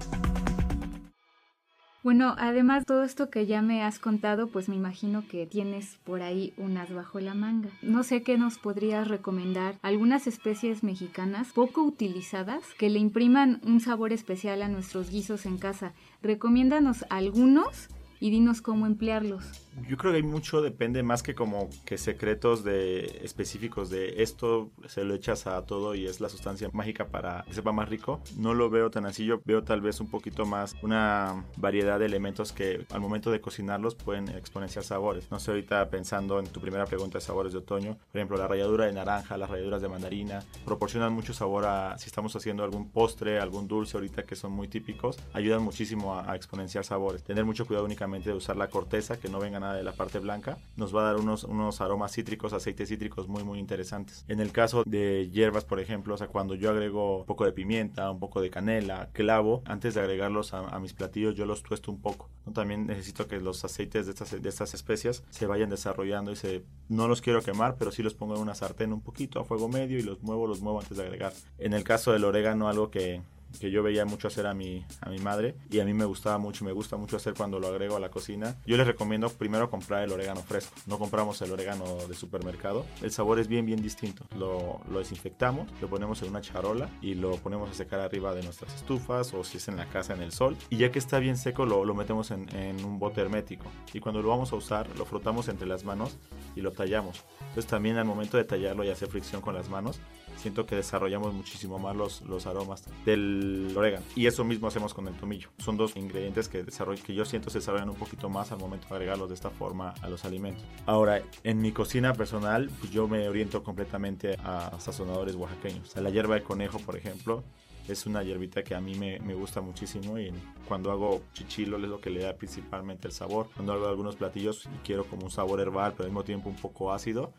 Bueno, 2.07 2.35
además 2.37 2.85
todo 2.85 3.03
esto 3.03 3.29
que 3.29 3.47
ya 3.47 3.61
me 3.61 3.83
has 3.83 3.99
contado, 3.99 4.47
pues 4.47 4.69
me 4.69 4.77
imagino 4.77 5.27
que 5.27 5.45
tienes 5.45 5.97
por 6.05 6.21
ahí 6.21 6.53
unas 6.55 6.89
bajo 6.93 7.19
la 7.19 7.33
manga. 7.33 7.67
No 7.81 8.03
sé 8.03 8.23
qué 8.23 8.37
nos 8.37 8.57
podrías 8.57 9.09
recomendar, 9.09 9.75
algunas 9.81 10.25
especies 10.25 10.85
mexicanas 10.85 11.51
poco 11.51 11.83
utilizadas 11.83 12.63
que 12.77 12.89
le 12.89 12.99
impriman 12.99 13.59
un 13.65 13.81
sabor 13.81 14.13
especial 14.13 14.61
a 14.61 14.69
nuestros 14.69 15.09
guisos 15.09 15.45
en 15.45 15.57
casa. 15.57 15.91
Recomiéndanos 16.23 17.03
algunos 17.09 17.89
y 18.19 18.29
dinos 18.29 18.61
cómo 18.61 18.85
emplearlos. 18.85 19.43
Yo 19.87 19.95
creo 19.95 20.11
que 20.11 20.17
hay 20.17 20.23
mucho, 20.23 20.61
depende 20.61 21.03
más 21.03 21.21
que 21.21 21.35
como 21.35 21.69
que 21.85 21.97
secretos 21.97 22.63
de 22.63 23.21
específicos 23.23 23.91
de 23.91 24.23
esto 24.23 24.71
se 24.87 25.03
lo 25.03 25.13
echas 25.13 25.45
a 25.45 25.63
todo 25.65 25.93
y 25.93 26.07
es 26.07 26.19
la 26.19 26.29
sustancia 26.29 26.69
mágica 26.73 27.07
para 27.07 27.43
que 27.43 27.53
sepa 27.53 27.71
más 27.71 27.87
rico. 27.87 28.21
No 28.37 28.55
lo 28.55 28.71
veo 28.71 28.89
tan 28.89 29.05
así, 29.05 29.25
yo 29.25 29.39
veo 29.45 29.63
tal 29.63 29.81
vez 29.81 29.99
un 29.99 30.09
poquito 30.09 30.45
más 30.45 30.75
una 30.81 31.45
variedad 31.57 31.99
de 31.99 32.05
elementos 32.05 32.53
que 32.53 32.85
al 32.89 33.01
momento 33.01 33.29
de 33.29 33.39
cocinarlos 33.39 33.93
pueden 33.93 34.29
exponenciar 34.29 34.83
sabores. 34.83 35.29
No 35.29 35.39
sé, 35.39 35.51
ahorita 35.51 35.89
pensando 35.89 36.39
en 36.39 36.47
tu 36.47 36.59
primera 36.59 36.85
pregunta 36.85 37.19
de 37.19 37.23
sabores 37.23 37.53
de 37.53 37.59
otoño, 37.59 37.97
por 38.11 38.19
ejemplo, 38.19 38.37
la 38.37 38.47
ralladura 38.47 38.85
de 38.85 38.93
naranja, 38.93 39.37
las 39.37 39.49
ralladuras 39.49 39.81
de 39.81 39.89
mandarina, 39.89 40.43
proporcionan 40.65 41.13
mucho 41.13 41.33
sabor 41.33 41.65
a 41.65 41.97
si 41.99 42.07
estamos 42.07 42.35
haciendo 42.35 42.63
algún 42.63 42.89
postre, 42.89 43.39
algún 43.39 43.67
dulce 43.67 43.95
ahorita 43.95 44.23
que 44.23 44.35
son 44.35 44.53
muy 44.53 44.67
típicos, 44.67 45.19
ayudan 45.33 45.61
muchísimo 45.61 46.15
a, 46.15 46.31
a 46.31 46.35
exponenciar 46.35 46.83
sabores. 46.83 47.23
Tener 47.23 47.45
mucho 47.45 47.67
cuidado 47.67 47.85
únicamente 47.85 48.06
de 48.11 48.33
usar 48.33 48.55
la 48.57 48.69
corteza, 48.69 49.19
que 49.19 49.29
no 49.29 49.39
venga 49.39 49.59
nada 49.59 49.75
de 49.75 49.83
la 49.83 49.93
parte 49.93 50.19
blanca, 50.19 50.57
nos 50.75 50.95
va 50.95 51.01
a 51.01 51.05
dar 51.05 51.17
unos, 51.17 51.43
unos 51.43 51.81
aromas 51.81 52.11
cítricos, 52.13 52.53
aceites 52.53 52.89
cítricos 52.89 53.27
muy 53.27 53.43
muy 53.43 53.59
interesantes. 53.59 54.25
En 54.27 54.39
el 54.39 54.51
caso 54.51 54.83
de 54.85 55.29
hierbas, 55.31 55.65
por 55.65 55.79
ejemplo, 55.79 56.15
o 56.15 56.17
sea, 56.17 56.27
cuando 56.27 56.55
yo 56.55 56.69
agrego 56.69 57.19
un 57.19 57.25
poco 57.25 57.45
de 57.45 57.51
pimienta, 57.51 58.09
un 58.09 58.19
poco 58.19 58.41
de 58.41 58.49
canela, 58.49 59.09
clavo, 59.13 59.61
antes 59.65 59.93
de 59.93 60.01
agregarlos 60.01 60.53
a, 60.53 60.77
mis 60.79 60.93
platillos 60.93 61.35
yo 61.35 61.45
los 61.45 61.63
tuesto 61.63 61.91
un 61.91 62.01
poco. 62.01 62.29
También 62.53 62.87
necesito 62.87 63.27
que 63.27 63.39
los 63.39 63.63
aceites 63.65 64.05
de 64.05 64.11
estas, 64.11 64.41
de 64.41 64.49
estas 64.49 64.73
especias 64.73 65.23
se 65.29 65.47
vayan 65.47 65.69
desarrollando 65.69 66.31
y 66.31 66.35
se, 66.35 66.63
no 66.87 67.07
los 67.07 67.21
quiero 67.21 67.41
quemar, 67.41 67.75
pero 67.77 67.91
sí 67.91 68.03
los 68.03 68.13
pongo 68.13 68.35
en 68.35 68.41
una 68.41 68.55
sartén 68.55 68.93
un 68.93 69.01
poquito 69.01 69.39
a 69.39 69.43
fuego 69.43 69.67
medio 69.67 69.97
y 69.97 70.01
los 70.01 70.21
muevo, 70.21 70.47
los 70.47 70.61
muevo 70.61 70.79
antes 70.79 70.97
de 70.97 71.03
agregar. 71.03 71.33
En 71.57 71.73
el 71.73 71.83
caso 71.83 72.11
del 72.11 72.23
orégano, 72.23 72.69
algo 72.69 72.89
que 72.89 73.21
que 73.59 73.71
yo 73.71 73.83
veía 73.83 74.05
mucho 74.05 74.27
hacer 74.27 74.47
a 74.47 74.53
mi, 74.53 74.85
a 75.01 75.09
mi 75.09 75.19
madre 75.19 75.55
y 75.69 75.79
a 75.79 75.85
mí 75.85 75.93
me 75.93 76.05
gustaba 76.05 76.37
mucho, 76.37 76.65
me 76.65 76.71
gusta 76.71 76.97
mucho 76.97 77.17
hacer 77.17 77.33
cuando 77.33 77.59
lo 77.59 77.67
agrego 77.67 77.95
a 77.95 77.99
la 77.99 78.09
cocina. 78.09 78.57
Yo 78.65 78.77
les 78.77 78.87
recomiendo 78.87 79.29
primero 79.29 79.69
comprar 79.69 80.03
el 80.03 80.11
orégano 80.11 80.41
fresco, 80.41 80.73
no 80.85 80.97
compramos 80.99 81.41
el 81.41 81.51
orégano 81.51 81.85
de 82.07 82.13
supermercado. 82.13 82.85
El 83.01 83.11
sabor 83.11 83.39
es 83.39 83.47
bien, 83.47 83.65
bien 83.65 83.81
distinto. 83.81 84.25
Lo, 84.37 84.81
desinfectamos, 84.97 85.69
lo 85.81 85.87
ponemos 85.87 86.21
en 86.21 86.29
una 86.29 86.41
charola 86.41 86.89
y 87.01 87.15
lo 87.15 87.35
ponemos 87.37 87.69
a 87.69 87.73
secar 87.73 87.99
arriba 87.99 88.33
de 88.33 88.43
nuestras 88.43 88.73
estufas 88.75 89.33
o 89.33 89.43
si 89.43 89.57
es 89.57 89.67
en 89.67 89.77
la 89.77 89.87
casa 89.87 90.13
en 90.13 90.21
el 90.21 90.31
sol. 90.31 90.57
Y 90.69 90.77
ya 90.77 90.91
que 90.91 90.99
está 90.99 91.19
bien 91.19 91.37
seco, 91.37 91.65
lo, 91.65 91.85
lo 91.85 91.95
metemos 91.95 92.31
en, 92.31 92.53
en 92.55 92.83
un 92.83 92.99
bote 92.99 93.21
hermético. 93.21 93.65
Y 93.93 93.99
cuando 93.99 94.21
lo 94.21 94.29
vamos 94.29 94.51
a 94.53 94.55
usar, 94.55 94.87
lo 94.97 95.05
frotamos 95.05 95.47
entre 95.47 95.67
las 95.67 95.83
manos 95.83 96.17
y 96.55 96.61
lo 96.61 96.71
tallamos. 96.71 97.23
Entonces 97.39 97.67
también 97.67 97.97
al 97.97 98.05
momento 98.05 98.37
de 98.37 98.43
tallarlo 98.43 98.83
y 98.83 98.89
hacer 98.89 99.09
fricción 99.09 99.41
con 99.41 99.53
las 99.53 99.69
manos, 99.69 99.99
siento 100.35 100.65
que 100.65 100.75
desarrollamos 100.75 101.33
muchísimo 101.33 101.79
más 101.79 101.95
los, 101.95 102.21
los 102.21 102.45
aromas 102.45 102.83
del 103.05 103.46
orégano. 103.75 104.05
Y 104.15 104.27
eso 104.27 104.43
mismo 104.43 104.67
hacemos 104.67 104.93
con 104.93 105.07
el 105.07 105.13
tomillo. 105.15 105.49
Son 105.57 105.77
dos 105.77 105.95
ingredientes 105.95 106.47
que, 106.49 106.65
que 107.05 107.13
yo 107.13 107.25
siento 107.25 107.49
se 107.49 107.59
desarrollan 107.59 107.89
un 107.89 107.95
poquito 107.95 108.29
más 108.29 108.51
al 108.51 108.59
momento 108.59 108.87
de 108.89 108.95
agregarlos 108.95 109.29
de 109.29 109.35
esta 109.35 109.49
forma 109.49 109.93
a 110.01 110.09
los 110.09 110.25
alimentos. 110.25 110.63
Ahora, 110.85 111.21
en 111.43 111.61
mi 111.61 111.71
cocina 111.71 112.13
personal, 112.13 112.69
pues 112.79 112.91
yo 112.91 113.07
me 113.07 113.27
oriento 113.27 113.63
completamente 113.63 114.37
a 114.43 114.71
sazonadores 114.79 115.35
oaxaqueños. 115.35 115.95
la 115.95 116.09
hierba 116.09 116.35
de 116.35 116.43
conejo, 116.43 116.79
por 116.79 116.95
ejemplo, 116.95 117.43
es 117.87 118.05
una 118.05 118.21
hierbita 118.21 118.63
que 118.63 118.75
a 118.75 118.81
mí 118.81 118.95
me, 118.95 119.19
me, 119.19 119.33
gusta 119.33 119.61
muchísimo 119.61 120.19
y 120.19 120.31
cuando 120.67 120.91
hago 120.91 121.21
chichilo 121.33 121.77
es 121.77 121.83
lo 121.83 122.01
que 122.01 122.09
le 122.09 122.21
da 122.21 122.35
principalmente 122.35 123.07
el 123.07 123.13
sabor. 123.13 123.47
Cuando 123.55 123.73
hago 123.73 123.87
algunos 123.87 124.15
platillos 124.15 124.65
y 124.65 124.85
quiero 124.85 125.05
como 125.05 125.23
un 125.25 125.31
sabor 125.31 125.61
herbal 125.61 125.93
pero 125.93 126.03
al 126.03 126.09
mismo 126.09 126.23
tiempo 126.23 126.49
un 126.49 126.57
poco 126.57 126.91
ácido, 126.91 127.33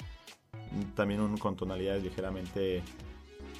también 0.95 1.21
un, 1.21 1.37
con 1.37 1.57
tonalidades 1.57 2.03
ligeramente 2.03 2.83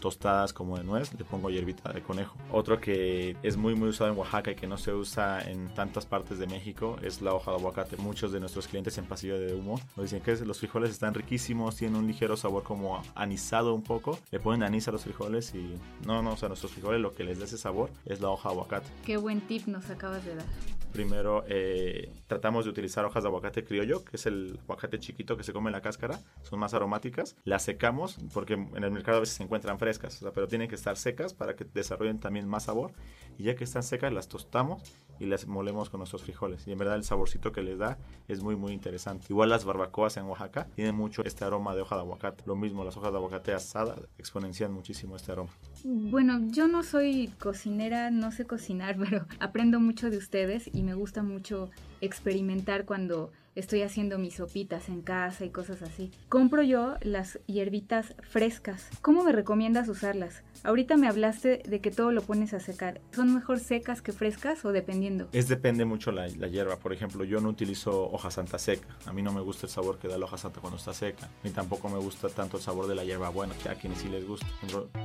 tostadas 0.01 0.53
como 0.53 0.77
de 0.77 0.85
nuez, 0.85 1.13
le 1.15 1.25
pongo 1.25 1.51
hierbita 1.51 1.93
de 1.93 2.03
conejo. 2.03 2.37
Otro 2.51 2.81
que 2.81 3.37
es 3.43 3.57
muy 3.57 3.75
muy 3.75 3.89
usado 3.89 4.11
en 4.11 4.19
Oaxaca 4.19 4.51
y 4.53 4.55
que 4.55 4.67
no 4.67 4.79
se 4.79 4.93
usa 4.93 5.41
en 5.49 5.69
tantas 5.75 6.07
partes 6.07 6.39
de 6.39 6.47
México 6.47 6.97
es 7.03 7.23
la 7.23 7.35
hoja 7.35 7.51
de 7.51 7.59
aguacate. 7.59 7.97
Muchos 7.97 8.33
de 8.33 8.41
nuestros 8.41 8.69
clientes 8.69 8.97
en 8.99 9.07
Pasillo 9.07 9.39
de 9.39 9.55
Humo 9.55 9.81
nos 9.97 10.05
dicen 10.05 10.21
que 10.21 10.37
los 10.45 10.59
frijoles 10.59 10.91
están 10.91 11.15
riquísimos, 11.15 11.77
tienen 11.77 11.97
un 11.97 12.07
ligero 12.07 12.37
sabor 12.37 12.63
como 12.63 13.03
anisado 13.15 13.75
un 13.75 13.83
poco. 13.83 14.19
Le 14.31 14.41
ponen 14.41 14.63
anís 14.63 14.89
a 14.89 14.93
los 14.93 15.03
frijoles 15.03 15.55
y 15.55 15.75
no, 16.07 16.23
no, 16.23 16.33
o 16.33 16.37
sea, 16.37 16.49
nuestros 16.49 16.73
frijoles 16.73 17.01
lo 17.01 17.15
que 17.15 17.25
les 17.25 17.39
da 17.39 17.45
ese 17.45 17.59
sabor 17.59 17.91
es 18.05 18.21
la 18.21 18.31
hoja 18.31 18.49
de 18.49 18.55
aguacate. 18.55 18.89
Qué 19.05 19.17
buen 19.17 19.41
tip 19.41 19.67
nos 19.67 19.91
acabas 19.91 20.25
de 20.25 20.37
dar. 20.37 20.47
Primero 20.93 21.45
eh, 21.49 22.13
tratamos 22.27 22.65
de 22.65 22.71
utilizar 22.71 23.05
hojas 23.05 23.23
de 23.23 23.29
aguacate 23.29 23.65
criollo, 23.65 24.05
que 24.05 24.17
es 24.17 24.27
el 24.27 24.59
aguacate 24.65 24.99
chiquito 24.99 25.37
que 25.37 25.43
se 25.43 25.53
come 25.53 25.69
en 25.69 25.73
la 25.73 25.83
cáscara, 25.83 26.21
son 26.43 26.59
más 26.59 26.75
aromáticas. 26.75 27.37
Las 27.45 27.63
secamos 27.63 28.19
porque 28.33 28.55
en 28.55 28.83
el 28.83 28.91
mercado 28.91 29.19
a 29.19 29.21
veces 29.21 29.37
se 29.37 29.43
encuentran 29.43 29.79
frescas, 29.79 30.25
pero 30.35 30.49
tienen 30.49 30.69
que 30.69 30.75
estar 30.75 30.97
secas 30.97 31.35
para 31.35 31.55
que 31.55 31.65
desarrollen 31.65 32.19
también 32.19 32.49
más 32.49 32.65
sabor. 32.65 32.93
Y 33.39 33.45
ya 33.45 33.55
que 33.55 33.65
están 33.65 33.83
secas, 33.83 34.13
las 34.13 34.29
tostamos 34.29 34.83
y 35.21 35.27
las 35.27 35.47
molemos 35.47 35.91
con 35.91 35.99
nuestros 35.99 36.23
frijoles. 36.23 36.67
Y 36.67 36.73
en 36.73 36.79
verdad 36.79 36.97
el 36.97 37.05
saborcito 37.05 37.53
que 37.53 37.63
les 37.63 37.79
da 37.79 37.99
es 38.29 38.43
muy 38.43 38.57
muy 38.57 38.73
interesante. 38.73 39.27
Igual 39.31 39.51
las 39.51 39.65
barbacoas 39.65 40.17
en 40.17 40.25
Oaxaca 40.25 40.67
tienen 40.75 40.95
mucho 40.95 41.23
este 41.25 41.45
aroma 41.45 41.75
de 41.75 41.83
hoja 41.83 41.97
de 41.97 42.03
aguacate. 42.03 42.45
Lo 42.47 42.57
mismo, 42.57 42.85
las 42.85 42.97
hojas 42.97 43.13
de 43.13 43.19
aguacate 43.19 43.53
asadas 43.53 44.01
exponencian 44.19 44.73
muchísimo 44.73 45.17
este 45.17 45.33
aroma. 45.33 45.51
Bueno, 45.85 46.41
yo 46.49 46.69
no 46.69 46.83
soy 46.83 47.33
cocinera, 47.39 48.11
no 48.11 48.33
sé 48.33 48.47
cocinar, 48.47 48.97
pero 48.99 49.27
aprendo 49.41 49.81
mucho 49.81 50.11
de 50.11 50.17
ustedes 50.17 50.71
y 50.73 50.83
me 50.83 50.95
gusta 50.95 51.23
mucho 51.23 51.71
experimentar 52.01 52.85
cuando 52.85 53.33
estoy 53.59 53.83
haciendo 53.83 54.19
mis 54.19 54.35
sopitas 54.35 54.89
en 54.89 55.03
casa 55.03 55.45
y 55.45 55.51
cosas 55.51 55.83
así. 55.83 56.13
Compro 56.29 56.63
yo 56.63 56.95
las 57.03 57.41
hierbitas 57.47 58.15
frescas. 58.23 58.89
¿Cómo 59.03 59.25
me 59.25 59.33
recomiendas 59.33 59.89
usarlas? 59.89 60.45
Ahorita 60.63 60.97
me 60.97 61.09
hablaste 61.09 61.63
de 61.69 61.81
que 61.81 61.91
todo 61.91 62.13
lo 62.13 62.23
pones 62.23 62.55
a 62.55 62.61
secar. 62.61 63.01
¿Son 63.13 63.35
mejor 63.35 63.59
secas 63.59 64.01
que 64.03 64.13
frescas 64.13 64.65
o 64.65 64.73
dependiendo? 64.73 65.29
Es 65.33 65.49
depende 65.49 65.85
mucho 65.85 66.13
la, 66.13 66.29
la 66.29 66.49
hierba. 66.49 66.77
Por 66.77 66.93
ejemplo, 66.93 67.25
yo 67.25 67.41
no 67.41 67.49
utilizo 67.49 68.11
hoja 68.11 68.31
santa 68.31 68.59
seca. 68.59 68.97
A 69.07 69.13
mí 69.13 69.23
no 69.23 69.33
me 69.33 69.41
gusta 69.41 69.67
el 69.67 69.73
sabor 69.73 69.99
que 69.99 70.09
da 70.09 70.19
la 70.19 70.25
hoja 70.25 70.39
santa 70.39 70.61
cuando 70.61 70.79
está 70.79 70.95
seca. 70.95 71.29
Ni 71.43 71.51
tampoco 71.51 71.89
me 71.89 71.99
gusta 71.99 72.29
tanto 72.29 72.59
el 72.59 72.63
sabor 72.63 72.87
de 72.87 72.95
la 72.95 73.05
hierba 73.05 73.29
buena, 73.29 73.55
que 73.55 73.69
a 73.69 73.75
quienes 73.75 73.99
sí 73.99 74.09
les 74.09 74.27
gusta. 74.27 74.47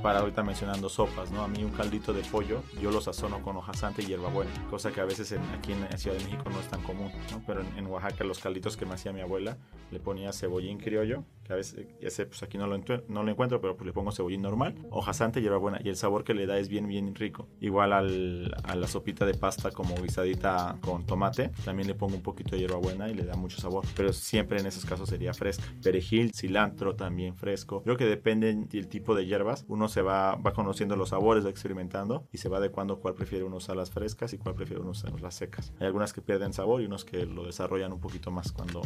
Para 0.02 0.20
ahorita 0.20 0.42
mencionando 0.42 0.88
sopas, 0.88 1.30
¿no? 1.30 1.42
A 1.42 1.48
mí 1.48 1.64
un 1.64 1.72
caldito 1.72 2.12
de 2.12 2.22
pollo, 2.22 2.62
yo 2.80 2.90
lo 2.90 3.00
sazono 3.00 3.42
con 3.42 3.56
hoja 3.56 3.74
santa 3.74 4.02
y 4.02 4.06
hierba 4.06 4.28
buena. 4.28 4.50
Cosa 4.70 4.92
que 4.92 5.00
a 5.00 5.04
veces 5.04 5.34
aquí 5.56 5.72
en 5.72 5.98
Ciudad 5.98 6.16
de 6.16 6.24
México 6.24 6.44
no 6.50 6.60
es 6.60 6.68
tan 6.68 6.82
común, 6.82 7.10
¿no? 7.30 7.42
Pero 7.46 7.60
en, 7.60 7.78
en 7.78 7.86
Oaxaca 7.86 8.24
los 8.24 8.43
calditos 8.44 8.76
que 8.76 8.84
me 8.84 8.92
hacía 8.92 9.10
mi 9.10 9.22
abuela, 9.22 9.56
le 9.90 10.00
ponía 10.00 10.30
cebollín 10.34 10.76
criollo, 10.76 11.24
que 11.44 11.54
a 11.54 11.56
veces 11.56 11.86
ese 12.00 12.26
pues 12.26 12.42
aquí 12.42 12.58
no 12.58 12.66
lo, 12.66 12.78
no 13.08 13.22
lo 13.22 13.30
encuentro, 13.30 13.58
pero 13.62 13.74
pues 13.74 13.86
le 13.86 13.94
pongo 13.94 14.12
cebollín 14.12 14.42
normal, 14.42 14.74
hoja 14.90 15.14
santa 15.14 15.40
y 15.40 15.42
hierbabuena 15.42 15.80
y 15.82 15.88
el 15.88 15.96
sabor 15.96 16.24
que 16.24 16.34
le 16.34 16.44
da 16.46 16.58
es 16.58 16.68
bien 16.68 16.86
bien 16.86 17.14
rico. 17.14 17.48
Igual 17.60 17.94
al, 17.94 18.54
a 18.64 18.76
la 18.76 18.86
sopita 18.86 19.24
de 19.24 19.32
pasta 19.32 19.70
como 19.70 19.94
guisadita 19.94 20.76
con 20.82 21.06
tomate, 21.06 21.52
también 21.64 21.88
le 21.88 21.94
pongo 21.94 22.16
un 22.16 22.22
poquito 22.22 22.50
de 22.50 22.60
hierbabuena 22.60 23.08
y 23.08 23.14
le 23.14 23.24
da 23.24 23.34
mucho 23.34 23.62
sabor, 23.62 23.86
pero 23.96 24.12
siempre 24.12 24.60
en 24.60 24.66
esos 24.66 24.84
casos 24.84 25.08
sería 25.08 25.32
fresca. 25.32 25.64
Perejil, 25.82 26.32
cilantro 26.34 26.96
también 26.96 27.34
fresco. 27.34 27.82
Creo 27.82 27.96
que 27.96 28.04
depende 28.04 28.52
del 28.52 28.88
tipo 28.88 29.14
de 29.14 29.24
hierbas, 29.24 29.64
uno 29.68 29.88
se 29.88 30.02
va 30.02 30.34
va 30.34 30.52
conociendo 30.52 30.96
los 30.96 31.10
sabores, 31.10 31.46
va 31.46 31.50
experimentando 31.50 32.26
y 32.30 32.38
se 32.38 32.50
va 32.50 32.58
adecuando 32.58 33.00
cuál 33.00 33.14
prefiere 33.14 33.44
uno 33.44 33.56
usar 33.56 33.76
las 33.76 33.90
frescas 33.90 34.34
y 34.34 34.38
cuál 34.38 34.54
prefiere 34.54 34.82
uno 34.82 34.90
usar 34.90 35.18
las 35.18 35.34
secas. 35.34 35.72
Hay 35.80 35.86
algunas 35.86 36.12
que 36.12 36.20
pierden 36.20 36.52
sabor 36.52 36.82
y 36.82 36.86
unos 36.86 37.04
que 37.04 37.24
lo 37.26 37.44
desarrollan 37.44 37.92
un 37.92 38.00
poquito 38.00 38.23
más 38.30 38.52
cuando 38.52 38.82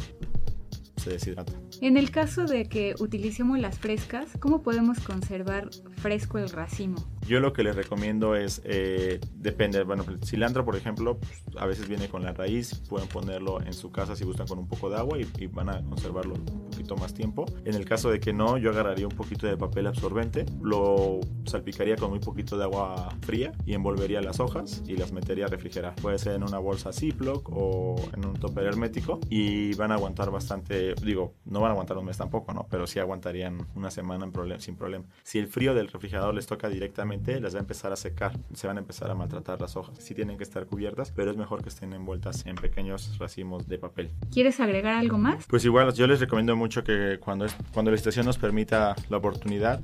se 0.97 1.11
deshidrata. 1.11 1.53
En 1.81 1.97
el 1.97 2.11
caso 2.11 2.45
de 2.45 2.69
que 2.69 2.95
utilicemos 2.99 3.59
las 3.59 3.79
frescas, 3.79 4.31
¿cómo 4.41 4.63
podemos 4.63 5.01
conservar 5.01 5.71
fresco 5.97 6.39
el 6.39 6.51
racimo? 6.51 7.18
Yo 7.29 7.41
lo 7.41 7.53
que 7.53 7.63
les 7.63 7.77
recomiendo 7.77 8.35
es, 8.37 8.63
eh, 8.65 9.21
depende, 9.35 9.83
bueno, 9.83 10.03
el 10.09 10.19
cilantro, 10.25 10.65
por 10.65 10.77
ejemplo, 10.77 11.19
pues, 11.19 11.43
a 11.59 11.67
veces 11.67 11.87
viene 11.87 12.09
con 12.09 12.23
la 12.23 12.33
raíz, 12.33 12.77
pueden 12.89 13.07
ponerlo 13.07 13.61
en 13.61 13.75
su 13.75 13.93
casa 13.93 14.17
si 14.17 14.25
gustan 14.25 14.47
con 14.47 14.59
un 14.59 14.67
poco 14.67 14.89
de 14.89 14.97
agua 14.97 15.19
y, 15.19 15.47
van 15.49 15.69
a 15.69 15.83
conservarlo 15.83 16.35
un 16.35 16.71
poquito 16.71 16.97
más 16.97 17.13
tiempo. 17.13 17.45
En 17.67 17.75
el 17.75 17.85
caso 17.85 18.11
de 18.11 18.19
que 18.19 18.33
no, 18.33 18.57
yo 18.57 18.71
agarraría 18.71 19.07
un 19.07 19.15
poquito 19.15 19.47
de 19.47 19.59
papel 19.59 19.87
absorbente, 19.87 20.47
lo 20.63 21.21
salpicaría 21.45 21.97
con 21.97 22.09
muy 22.09 22.19
poquito 22.19 22.57
de 22.57 22.65
agua 22.65 23.11
fría 23.21 23.53
y 23.67 23.75
envolvería 23.75 24.23
las 24.23 24.41
hojas 24.41 24.83
y 24.87 24.97
las 24.97 25.13
metería 25.13 25.47
a 25.47 25.49
refrigerar. 25.49 25.97
Puede 25.97 26.19
ser 26.19 26.35
en 26.35 26.45
una 26.45 26.59
bolsa 26.59 26.95
Ziploc 26.95 27.47
o 27.53 27.97
en 28.17 28.25
un 28.25 28.35
topper 28.35 28.65
hermético 28.65 29.21
y 29.29 29.75
van 29.75 29.93
a 29.93 29.97
aguantar 29.97 30.31
bastante, 30.31 30.95
digo, 30.95 31.35
no 31.45 31.61
van 31.61 31.71
a 31.71 31.73
aguantar 31.73 31.99
un 31.99 32.07
mes 32.07 32.17
tampoco, 32.17 32.55
¿no? 32.55 32.67
Pero 32.71 32.87
sí 32.87 32.99
aguantarían 32.99 33.67
una 33.75 33.91
semana 33.91 34.27
sin 34.59 34.77
problema. 34.77 35.05
Si 35.25 35.39
el 35.39 35.49
frío 35.49 35.75
del 35.75 35.89
refrigerador 35.89 36.35
les 36.35 36.47
toca 36.47 36.69
directamente, 36.69 37.18
las 37.41 37.55
va 37.55 37.59
a 37.59 37.61
empezar 37.61 37.93
a 37.93 37.97
secar, 37.97 38.33
se 38.55 38.67
van 38.67 38.77
a 38.77 38.81
empezar 38.81 39.11
a 39.11 39.15
maltratar 39.15 39.61
las 39.61 39.77
hojas. 39.77 39.99
Sí 39.99 40.15
tienen 40.15 40.37
que 40.39 40.45
estar 40.45 40.67
cubiertas, 40.67 41.13
pero 41.13 41.31
es 41.31 41.37
mejor 41.37 41.63
que 41.63 41.69
estén 41.69 41.93
envueltas 41.93 42.47
en 42.47 42.57
pequeños 42.57 43.19
racimos 43.19 43.69
de 43.69 43.79
papel. 43.79 44.11
¿Quieres 44.33 44.61
agregar 44.61 44.95
algo 44.95 45.19
más? 45.19 45.47
Pues 45.47 45.65
igual, 45.65 45.93
yo 45.93 46.07
les 46.07 46.21
recomiendo 46.21 46.57
mucho 46.57 46.85
que 46.85 47.19
cuando, 47.21 47.45
es, 47.45 47.55
cuando 47.73 47.91
la 47.91 47.97
situación 47.97 48.27
nos 48.27 48.39
permita 48.39 48.95
la 49.09 49.17
oportunidad, 49.17 49.81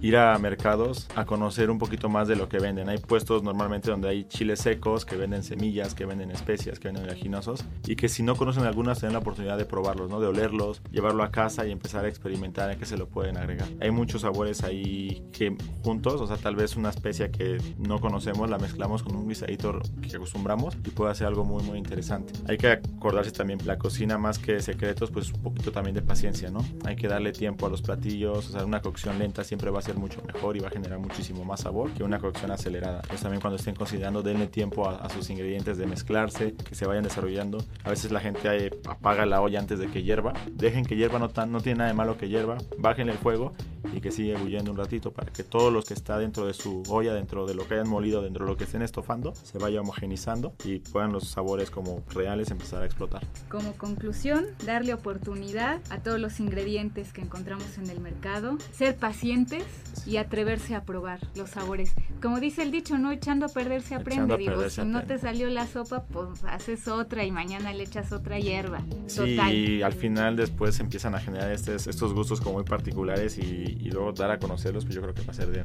ir 0.00 0.16
a 0.16 0.36
mercados 0.38 1.08
a 1.14 1.24
conocer 1.24 1.70
un 1.70 1.78
poquito 1.78 2.08
más 2.08 2.28
de 2.28 2.36
lo 2.36 2.48
que 2.48 2.58
venden. 2.58 2.88
Hay 2.88 2.98
puestos 2.98 3.42
normalmente 3.42 3.90
donde 3.90 4.08
hay 4.08 4.24
chiles 4.24 4.60
secos 4.60 5.04
que 5.04 5.16
venden 5.16 5.42
semillas, 5.42 5.94
que 5.94 6.06
venden 6.06 6.30
especias, 6.30 6.78
que 6.78 6.88
venden 6.88 7.04
oleaginosos 7.04 7.64
y 7.86 7.96
que 7.96 8.08
si 8.08 8.22
no 8.22 8.36
conocen 8.36 8.64
algunas 8.64 8.98
tienen 8.98 9.14
la 9.14 9.20
oportunidad 9.20 9.58
de 9.58 9.64
probarlos, 9.64 10.10
¿no? 10.10 10.20
de 10.20 10.26
olerlos, 10.26 10.82
llevarlo 10.90 11.22
a 11.22 11.30
casa 11.30 11.66
y 11.66 11.72
empezar 11.72 12.04
a 12.04 12.08
experimentar 12.08 12.70
en 12.70 12.78
qué 12.78 12.86
se 12.86 12.96
lo 12.96 13.08
pueden 13.08 13.36
agregar. 13.36 13.68
Hay 13.80 13.90
muchos 13.90 14.22
sabores 14.22 14.62
ahí 14.64 15.22
que 15.32 15.56
juntos, 15.82 16.20
o 16.20 16.26
sea, 16.26 16.36
tal 16.36 16.56
vez 16.56 16.76
una 16.76 16.90
especia 16.90 17.30
que 17.30 17.58
no 17.78 18.00
conocemos 18.00 18.48
la 18.48 18.58
mezclamos 18.58 19.02
con 19.02 19.16
un 19.16 19.28
guisadito 19.28 19.80
que 20.02 20.16
acostumbramos 20.16 20.76
y 20.84 20.90
puede 20.90 21.12
hacer 21.12 21.26
algo 21.26 21.44
muy 21.44 21.62
muy 21.62 21.78
interesante. 21.78 22.32
Hay 22.48 22.56
que 22.56 22.68
acordarse 22.68 23.30
también 23.32 23.60
la 23.64 23.78
cocina 23.78 24.18
más 24.18 24.38
que 24.38 24.60
secretos, 24.60 25.10
pues 25.10 25.32
un 25.32 25.42
poquito 25.42 25.72
también 25.72 25.94
de 25.94 26.02
paciencia, 26.02 26.50
¿no? 26.50 26.64
Hay 26.84 26.96
que 26.96 27.08
darle 27.08 27.32
tiempo 27.32 27.66
a 27.66 27.70
los 27.70 27.82
platillos, 27.82 28.48
o 28.48 28.52
sea, 28.52 28.64
una 28.64 28.80
cocción 28.80 29.18
lenta 29.18 29.44
siempre 29.44 29.70
va 29.70 29.78
a 29.78 29.82
ser 29.82 29.89
mucho 29.96 30.22
mejor 30.22 30.56
y 30.56 30.60
va 30.60 30.68
a 30.68 30.70
generar 30.70 30.98
muchísimo 30.98 31.44
más 31.44 31.60
sabor 31.60 31.90
que 31.92 32.02
una 32.02 32.18
cocción 32.18 32.50
acelerada. 32.50 33.02
Pues 33.08 33.20
también 33.20 33.40
cuando 33.40 33.56
estén 33.56 33.74
considerando 33.74 34.22
denle 34.22 34.46
tiempo 34.46 34.88
a, 34.88 35.08
sus 35.10 35.28
ingredientes 35.30 35.78
de 35.78 35.86
mezclarse, 35.86 36.54
que 36.54 36.74
se 36.74 36.86
vayan 36.86 37.04
desarrollando. 37.04 37.58
A 37.84 37.90
veces 37.90 38.10
la 38.12 38.20
gente 38.20 38.40
eh, 38.66 38.70
apaga 38.88 39.26
la 39.26 39.40
olla 39.40 39.58
antes 39.58 39.78
de 39.78 39.88
que 39.88 40.02
hierva. 40.02 40.32
Dejen 40.52 40.84
que 40.84 40.96
hierva, 40.96 41.18
no, 41.18 41.28
tan, 41.28 41.52
no 41.52 41.60
tiene 41.60 41.78
nada 41.78 41.90
de 41.90 41.94
malo 41.94 42.16
que 42.16 42.28
hierva. 42.28 42.58
Bajen 42.78 43.08
el 43.08 43.18
fuego 43.18 43.52
y 43.92 44.00
que 44.00 44.10
siga 44.10 44.40
huyendo 44.40 44.70
un 44.70 44.76
ratito 44.76 45.12
para 45.12 45.32
que 45.32 45.42
todos 45.42 45.72
los 45.72 45.84
que 45.84 45.94
está 45.94 46.18
dentro 46.18 46.46
de 46.46 46.54
su 46.54 46.82
olla, 46.88 47.14
dentro 47.14 47.46
de 47.46 47.54
lo 47.54 47.66
que 47.66 47.74
hayan 47.74 47.88
molido, 47.88 48.22
dentro 48.22 48.44
de 48.44 48.50
lo 48.52 48.56
que 48.56 48.64
estén 48.64 48.82
estofando, 48.82 49.34
se 49.34 49.58
vaya 49.58 49.80
homogenizando 49.80 50.54
y 50.64 50.78
puedan 50.78 51.12
los 51.12 51.28
sabores 51.28 51.70
como 51.70 52.02
reales 52.14 52.50
empezar 52.50 52.82
a 52.82 52.86
explotar. 52.86 53.22
Como 53.48 53.72
conclusión, 53.74 54.46
darle 54.64 54.94
oportunidad 54.94 55.80
a 55.90 55.98
todos 55.98 56.20
los 56.20 56.40
ingredientes 56.40 57.12
que 57.12 57.20
encontramos 57.20 57.78
en 57.78 57.90
el 57.90 58.00
mercado, 58.00 58.58
ser 58.72 58.96
pacientes 58.96 59.64
y 60.06 60.16
atreverse 60.16 60.74
a 60.74 60.84
probar 60.84 61.20
los 61.34 61.50
sabores. 61.50 61.92
Como 62.22 62.40
dice 62.40 62.62
el 62.62 62.70
dicho, 62.70 62.98
no 62.98 63.10
echando 63.12 63.46
a 63.46 63.48
perder 63.48 63.82
se 63.82 63.94
aprende. 63.94 64.36
Digo, 64.36 64.68
si 64.68 64.82
no 64.84 65.02
te 65.04 65.18
salió 65.18 65.48
la 65.48 65.66
sopa, 65.66 66.04
pues 66.04 66.44
haces 66.44 66.88
otra 66.88 67.24
y 67.24 67.30
mañana 67.30 67.72
le 67.72 67.84
echas 67.84 68.12
otra 68.12 68.38
hierba. 68.38 68.82
Sí, 69.06 69.38
y 69.50 69.82
al 69.82 69.92
final 69.92 70.36
después 70.36 70.80
empiezan 70.80 71.14
a 71.14 71.20
generar 71.20 71.50
estos, 71.52 71.86
estos 71.86 72.12
gustos 72.12 72.40
como 72.40 72.56
muy 72.56 72.64
particulares 72.64 73.38
y, 73.38 73.69
y 73.80 73.90
luego 73.90 74.12
dar 74.12 74.30
a 74.30 74.38
conocerlos, 74.38 74.84
pues 74.84 74.94
yo 74.94 75.02
creo 75.02 75.14
que 75.14 75.22
va 75.22 75.32
a 75.32 75.34
ser 75.34 75.48
de, 75.50 75.64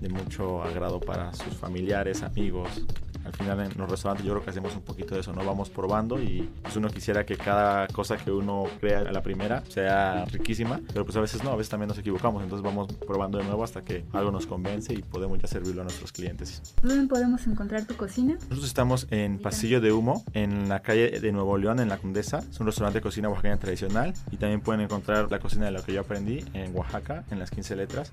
de 0.00 0.08
mucho 0.08 0.62
agrado 0.62 1.00
para 1.00 1.32
sus 1.34 1.54
familiares, 1.54 2.22
amigos, 2.22 2.68
al 3.28 3.34
final 3.34 3.60
en 3.60 3.76
los 3.76 3.90
restaurantes 3.90 4.24
yo 4.26 4.32
creo 4.32 4.44
que 4.44 4.50
hacemos 4.50 4.74
un 4.74 4.82
poquito 4.82 5.14
de 5.14 5.20
eso, 5.20 5.32
¿no? 5.32 5.44
Vamos 5.44 5.68
probando 5.68 6.20
y 6.20 6.48
pues 6.62 6.74
uno 6.76 6.88
quisiera 6.88 7.26
que 7.26 7.36
cada 7.36 7.86
cosa 7.88 8.16
que 8.16 8.30
uno 8.30 8.64
crea 8.80 9.00
a 9.00 9.12
la 9.12 9.22
primera 9.22 9.62
sea 9.68 10.24
riquísima, 10.24 10.80
pero 10.92 11.04
pues 11.04 11.16
a 11.16 11.20
veces 11.20 11.44
no, 11.44 11.50
a 11.50 11.56
veces 11.56 11.68
también 11.68 11.88
nos 11.88 11.98
equivocamos, 11.98 12.42
entonces 12.42 12.64
vamos 12.64 12.92
probando 13.06 13.38
de 13.38 13.44
nuevo 13.44 13.62
hasta 13.62 13.82
que 13.82 14.04
algo 14.12 14.30
nos 14.30 14.46
convence 14.46 14.94
y 14.94 15.02
podemos 15.02 15.38
ya 15.38 15.46
servirlo 15.46 15.82
a 15.82 15.84
nuestros 15.84 16.10
clientes. 16.10 16.62
¿Dónde 16.82 17.06
podemos 17.06 17.46
encontrar 17.46 17.86
tu 17.86 17.96
cocina? 17.96 18.34
Nosotros 18.34 18.64
estamos 18.64 19.06
en 19.10 19.38
Pasillo 19.38 19.80
de 19.80 19.92
Humo, 19.92 20.24
en 20.32 20.68
la 20.68 20.80
calle 20.80 21.20
de 21.20 21.32
Nuevo 21.32 21.58
León, 21.58 21.80
en 21.80 21.88
La 21.88 21.98
Condesa. 21.98 22.38
Es 22.50 22.58
un 22.60 22.66
restaurante 22.66 22.98
de 22.98 23.02
cocina 23.02 23.28
oaxaqueña 23.28 23.58
tradicional 23.58 24.14
y 24.30 24.38
también 24.38 24.60
pueden 24.62 24.80
encontrar 24.80 25.30
la 25.30 25.38
cocina 25.38 25.66
de 25.66 25.72
lo 25.72 25.82
que 25.82 25.92
yo 25.92 26.00
aprendí 26.00 26.44
en 26.54 26.74
Oaxaca, 26.74 27.24
en 27.30 27.38
las 27.38 27.50
15 27.50 27.76
letras. 27.76 28.12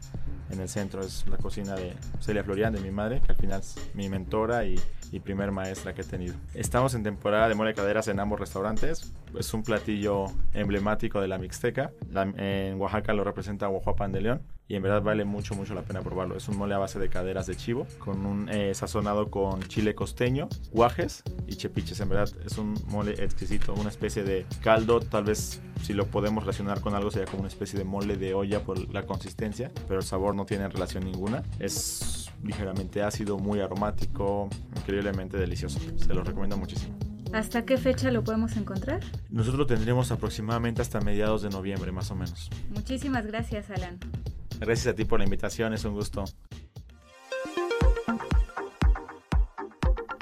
En 0.51 0.59
el 0.59 0.69
centro 0.69 1.01
es 1.01 1.25
la 1.27 1.37
cocina 1.37 1.75
de 1.75 1.93
Celia 2.19 2.43
Florian, 2.43 2.73
de 2.73 2.79
mi 2.79 2.91
madre, 2.91 3.21
que 3.21 3.31
al 3.31 3.37
final 3.37 3.61
es 3.61 3.75
mi 3.93 4.09
mentora 4.09 4.65
y 4.65 4.79
y 5.11 5.19
primer 5.19 5.51
maestra 5.51 5.93
que 5.93 6.01
he 6.01 6.05
tenido. 6.05 6.35
Estamos 6.53 6.93
en 6.93 7.03
temporada 7.03 7.47
de 7.47 7.55
mole 7.55 7.71
de 7.71 7.75
caderas 7.75 8.07
en 8.07 8.19
ambos 8.19 8.39
restaurantes. 8.39 9.13
Es 9.37 9.53
un 9.53 9.63
platillo 9.63 10.27
emblemático 10.53 11.21
de 11.21 11.27
la 11.27 11.37
Mixteca. 11.37 11.91
en 12.37 12.79
Oaxaca 12.79 13.13
lo 13.13 13.23
representa 13.23 13.69
Oaxapan 13.69 14.11
de 14.11 14.21
León 14.21 14.41
y 14.67 14.75
en 14.75 14.81
verdad 14.81 15.01
vale 15.01 15.25
mucho, 15.25 15.53
mucho 15.53 15.75
la 15.75 15.83
pena 15.83 16.01
probarlo. 16.01 16.35
Es 16.35 16.47
un 16.49 16.57
mole 16.57 16.73
a 16.73 16.79
base 16.79 16.97
de 16.97 17.09
caderas 17.09 17.45
de 17.45 17.55
chivo, 17.55 17.85
con 17.99 18.25
un 18.25 18.49
eh, 18.49 18.73
sazonado 18.73 19.29
con 19.29 19.61
chile 19.63 19.93
costeño, 19.93 20.49
guajes 20.71 21.23
y 21.47 21.55
chepiches. 21.55 21.99
En 21.99 22.09
verdad 22.09 22.29
es 22.43 22.57
un 22.57 22.75
mole 22.87 23.11
exquisito, 23.23 23.73
una 23.73 23.89
especie 23.89 24.23
de 24.23 24.45
caldo, 24.61 24.99
tal 24.99 25.25
vez 25.25 25.61
si 25.83 25.93
lo 25.93 26.07
podemos 26.07 26.43
relacionar 26.43 26.81
con 26.81 26.95
algo 26.95 27.11
sería 27.11 27.27
como 27.27 27.41
una 27.41 27.49
especie 27.49 27.77
de 27.77 27.85
mole 27.85 28.17
de 28.17 28.33
olla 28.33 28.61
por 28.61 28.91
la 28.91 29.05
consistencia, 29.05 29.71
pero 29.87 29.99
el 29.99 30.05
sabor 30.05 30.33
no 30.33 30.45
tiene 30.45 30.67
relación 30.67 31.05
ninguna. 31.05 31.43
Es 31.59 32.24
ligeramente 32.45 33.01
ácido, 33.01 33.37
muy 33.37 33.59
aromático, 33.59 34.49
increíblemente 34.77 35.37
delicioso. 35.37 35.79
Se 35.97 36.13
lo 36.13 36.23
recomiendo 36.23 36.57
muchísimo. 36.57 36.95
¿Hasta 37.33 37.65
qué 37.65 37.77
fecha 37.77 38.11
lo 38.11 38.23
podemos 38.23 38.55
encontrar? 38.55 39.01
Nosotros 39.29 39.59
lo 39.59 39.65
tendremos 39.65 40.11
aproximadamente 40.11 40.81
hasta 40.81 41.01
mediados 41.01 41.41
de 41.41 41.49
noviembre, 41.49 41.91
más 41.91 42.11
o 42.11 42.15
menos. 42.15 42.49
Muchísimas 42.69 43.25
gracias, 43.25 43.69
Alan. 43.71 43.99
Gracias 44.59 44.87
a 44.87 44.95
ti 44.95 45.03
por 45.03 45.19
la 45.19 45.25
invitación, 45.25 45.73
es 45.73 45.83
un 45.83 45.93
gusto. 45.93 46.23